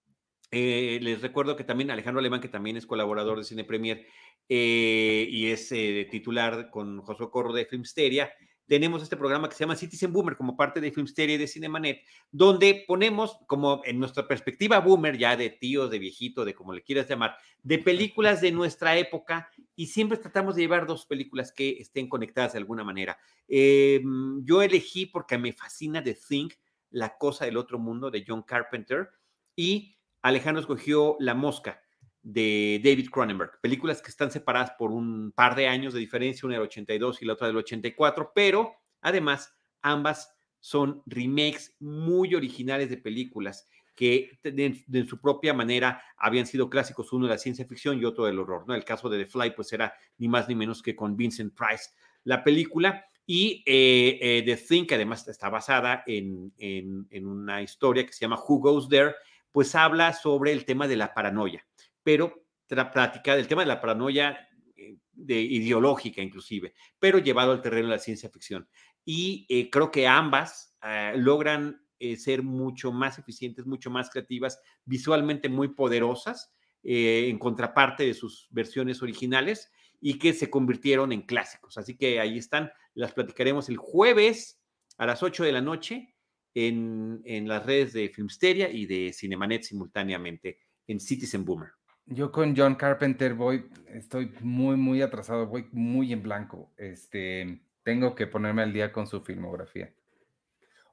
[0.52, 4.06] Eh, les recuerdo que también Alejandro Alemán, que también es colaborador de Cine Premier
[4.48, 8.32] eh, y es eh, titular con Josué Corro de Filmsteria,
[8.68, 12.02] tenemos este programa que se llama Citizen Boomer como parte de Filmsteria y de Cinemanet,
[12.32, 16.84] donde ponemos como en nuestra perspectiva boomer, ya de tíos, de viejito, de como le
[16.84, 21.78] quieras llamar, de películas de nuestra época y siempre tratamos de llevar dos películas que
[21.80, 23.18] estén conectadas de alguna manera.
[23.48, 24.02] Eh,
[24.44, 26.50] yo elegí porque me fascina The Thing,
[26.90, 29.10] La cosa del otro mundo de John Carpenter
[29.56, 31.85] y Alejandro escogió La Mosca
[32.26, 36.56] de David Cronenberg, películas que están separadas por un par de años de diferencia, una
[36.56, 42.98] del 82 y la otra del 84, pero además ambas son remakes muy originales de
[42.98, 48.06] películas que de, su propia manera habían sido clásicos, uno de la ciencia ficción y
[48.06, 48.66] otro del horror.
[48.68, 48.74] ¿no?
[48.74, 51.92] El caso de The Fly, pues era ni más ni menos que con Vincent Price
[52.24, 53.06] la película.
[53.28, 58.14] Y eh, eh, The Thing, que además está basada en, en, en una historia que
[58.14, 59.14] se llama Who Goes There,
[59.52, 61.66] pues habla sobre el tema de la paranoia
[62.06, 62.46] pero
[62.94, 64.48] platicar del tema de la paranoia
[64.78, 68.70] eh, de ideológica inclusive, pero llevado al terreno de la ciencia ficción.
[69.04, 74.60] Y eh, creo que ambas eh, logran eh, ser mucho más eficientes, mucho más creativas,
[74.84, 76.54] visualmente muy poderosas,
[76.84, 81.78] eh, en contraparte de sus versiones originales y que se convirtieron en clásicos.
[81.78, 84.62] Así que ahí están, las platicaremos el jueves
[84.98, 86.16] a las 8 de la noche
[86.54, 91.70] en, en las redes de Filmsteria y de Cinemanet simultáneamente en Citizen Boomer.
[92.08, 96.72] Yo con John Carpenter voy, estoy muy, muy atrasado, voy muy en blanco.
[96.78, 99.92] Este, tengo que ponerme al día con su filmografía.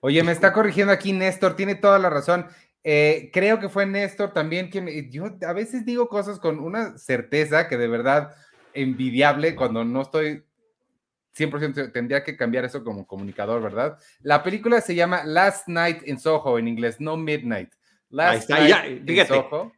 [0.01, 2.47] Oye, me está corrigiendo aquí Néstor, tiene toda la razón.
[2.83, 7.69] Eh, creo que fue Néstor también quien, yo a veces digo cosas con una certeza
[7.69, 8.35] que de verdad
[8.75, 10.45] envidiable cuando no estoy
[11.37, 13.99] 100% tendría que cambiar eso como comunicador, ¿verdad?
[14.21, 17.73] La película se llama Last Night in Soho en inglés, no Midnight.
[18.09, 19.73] Last Night ya, in Soho.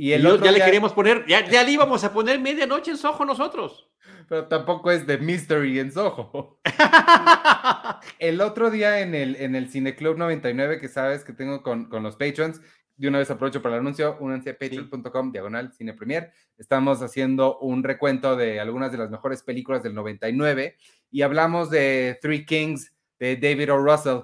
[0.00, 2.96] Y el otro ya le queremos poner, ya, ya le íbamos a poner medianoche en
[2.96, 3.90] Soho nosotros.
[4.30, 6.58] Pero tampoco es de Mystery en Soho.
[8.18, 12.02] el otro día en el, en el Cineclub 99, que sabes que tengo con, con
[12.02, 12.62] los patrons,
[12.96, 16.32] de una vez aprovecho para el anuncio, únanse a patreon.com, diagonal, cine premier.
[16.56, 20.78] Estamos haciendo un recuento de algunas de las mejores películas del 99
[21.10, 23.76] y hablamos de Three Kings de David O.
[23.76, 24.20] Russell,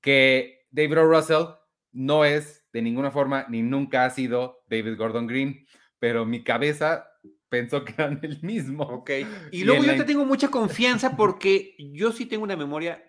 [0.00, 1.04] que David O.
[1.04, 1.44] Russell
[1.92, 5.66] no es de ninguna forma ni nunca ha sido David Gordon Green,
[5.98, 7.06] pero mi cabeza
[7.48, 8.84] pensó que eran el mismo.
[8.84, 9.10] Ok.
[9.52, 13.04] Y, luego yo te tengo mucha confianza porque yo sí tengo una memoria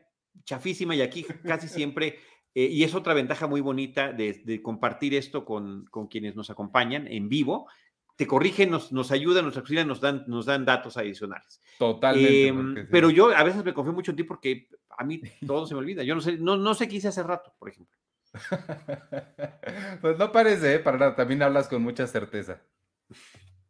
[0.46, 2.20] chafísima y aquí casi siempre
[2.56, 7.30] eh, y es otra ventaja muy bonita de, compartir esto con, quienes nos acompañan en
[7.30, 7.68] vivo.
[8.16, 11.62] Te corrigen, nos, nos ayudan, nos auxilian, nos dan, nos dan datos adicionales.
[11.78, 12.48] Totalmente.
[12.48, 15.74] Em, pero yo a veces me confío mucho en ti porque a mí todo se
[15.74, 16.04] me olvida.
[16.04, 17.96] Yo no sé, no, no sé qué hice hace rato, por ejemplo.
[20.02, 20.80] pues no parece, ¿eh?
[20.80, 21.16] para nada.
[21.16, 22.62] También hablas con mucha certeza.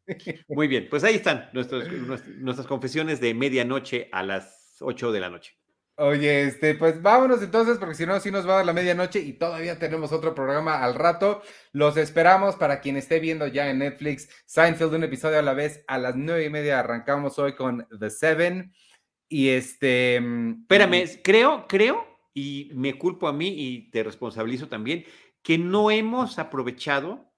[0.48, 5.60] Muy bien, pues ahí están nuestras confesiones de medianoche a las 8 de la noche.
[6.02, 9.20] Oye, este, pues vámonos entonces, porque si no, sí nos va a dar la medianoche
[9.20, 11.42] y todavía tenemos otro programa al rato.
[11.74, 15.84] Los esperamos para quien esté viendo ya en Netflix Seinfeld, un episodio a la vez.
[15.88, 18.72] A las nueve y media arrancamos hoy con The Seven.
[19.28, 20.22] Y este.
[20.22, 22.09] Mm, Espérame, creo, creo,
[22.40, 25.04] y me culpo a mí y te responsabilizo también,
[25.44, 27.30] que no hemos aprovechado,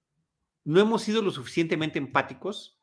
[0.63, 2.77] no hemos sido lo suficientemente empáticos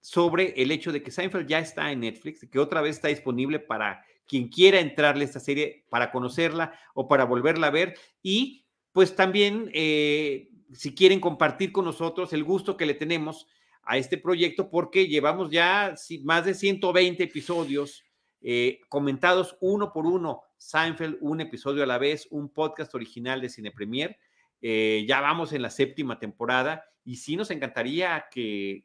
[0.00, 3.60] sobre el hecho de que Seinfeld ya está en Netflix, que otra vez está disponible
[3.60, 7.94] para quien quiera entrarle a esta serie para conocerla o para volverla a ver.
[8.20, 13.46] Y pues también, eh, si quieren compartir con nosotros el gusto que le tenemos
[13.84, 15.94] a este proyecto, porque llevamos ya
[16.24, 18.02] más de 120 episodios
[18.40, 20.42] eh, comentados uno por uno.
[20.60, 24.18] Seinfeld, un episodio a la vez, un podcast original de Cine Premier.
[24.62, 28.84] Eh, ya vamos en la séptima temporada y sí nos encantaría que,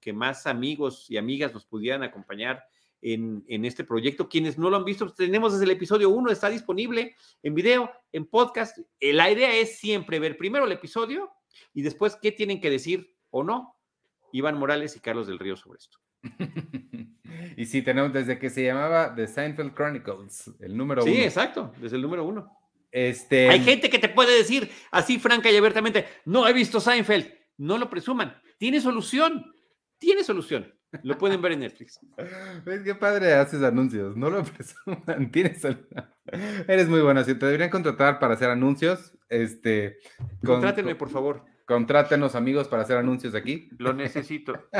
[0.00, 2.64] que más amigos y amigas nos pudieran acompañar
[3.02, 4.28] en, este proyecto.
[4.28, 7.90] Quienes no lo han visto, pues, tenemos desde el episodio 1, está disponible en video,
[8.12, 8.78] en podcast.
[9.00, 11.30] Eh, la idea es siempre ver primero el episodio
[11.72, 13.76] y después qué tienen que decir o no
[14.32, 15.98] Iván Morales y Carlos del Río sobre esto.
[17.56, 21.12] y sí, tenemos desde que se llamaba The Seinfeld Chronicles, el número uno.
[21.12, 22.56] Sí, exacto, desde el número uno.
[22.90, 23.48] Este...
[23.50, 27.78] Hay gente que te puede decir así franca y abiertamente, no he visto Seinfeld, no
[27.78, 29.52] lo presuman, tiene solución,
[29.98, 30.72] tiene solución.
[31.02, 32.00] Lo pueden ver en Netflix.
[32.64, 34.16] ¿Ves qué padre haces anuncios?
[34.16, 35.30] No lo presuman.
[35.30, 35.62] Tienes
[36.68, 37.22] Eres muy bueno.
[37.24, 39.98] Si te deberían contratar para hacer anuncios, este.
[40.44, 41.44] Contrátenme, por favor.
[41.66, 43.68] Contrátenos, amigos, para hacer anuncios aquí.
[43.78, 44.54] Lo necesito.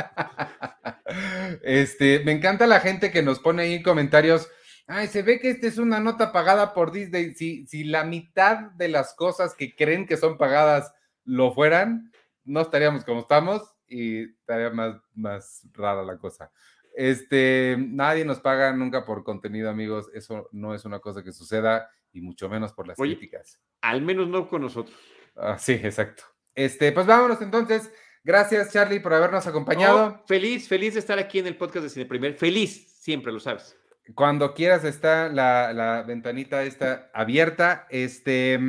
[1.63, 4.49] Este, me encanta la gente que nos pone ahí en comentarios.
[4.87, 7.33] Ay, se ve que esta es una nota pagada por Disney.
[7.33, 12.11] Si, si la mitad de las cosas que creen que son pagadas lo fueran,
[12.43, 16.51] no estaríamos como estamos y estaría más, más rara la cosa.
[16.93, 20.09] Este, nadie nos paga nunca por contenido, amigos.
[20.13, 23.61] Eso no es una cosa que suceda y mucho menos por las críticas.
[23.81, 24.97] Al menos no con nosotros.
[25.35, 26.23] Ah, sí, exacto.
[26.57, 27.91] Este, pues vámonos entonces.
[28.23, 30.23] Gracias, Charlie, por habernos acompañado.
[30.27, 32.33] feliz, feliz de estar aquí en el podcast de Cine Primer.
[32.33, 33.77] Feliz, siempre lo sabes.
[34.15, 37.85] Cuando quieras está la, la ventanita está abierta.
[37.91, 38.59] Este,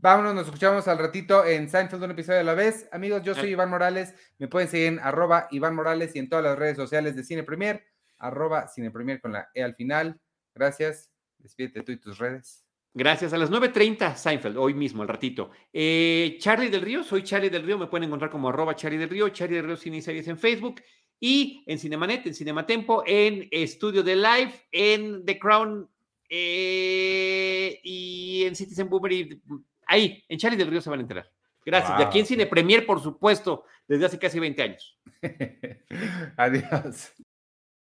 [0.00, 2.88] Vámonos, nos escuchamos al ratito en Seinfeld, un episodio a la vez.
[2.92, 4.14] Amigos, yo soy Iván Morales.
[4.38, 7.42] Me pueden seguir en arroba Iván Morales y en todas las redes sociales de Cine
[7.42, 7.84] Premier,
[8.16, 10.20] arroba Cine Premier con la E al final.
[10.54, 11.10] Gracias.
[11.38, 12.67] Despídete tú y tus redes.
[12.94, 13.32] Gracias.
[13.32, 15.50] A las 9.30, Seinfeld, hoy mismo, al ratito.
[15.72, 17.78] Eh, Charlie del Río, soy Charlie del Río.
[17.78, 20.38] Me pueden encontrar como arroba Charlie del Río, Charlie del Río Cine y Series en
[20.38, 20.82] Facebook
[21.20, 25.88] y en Cinemanet, en Cinematempo, en Estudio de Live, en The Crown
[26.28, 29.40] eh, y en Citizen Boomer
[29.86, 31.30] Ahí, en Charlie del Río se van a enterar.
[31.64, 31.98] Gracias.
[31.98, 34.98] Y aquí en Cine Premier, por supuesto, desde hace casi 20 años.
[36.36, 37.12] Adiós.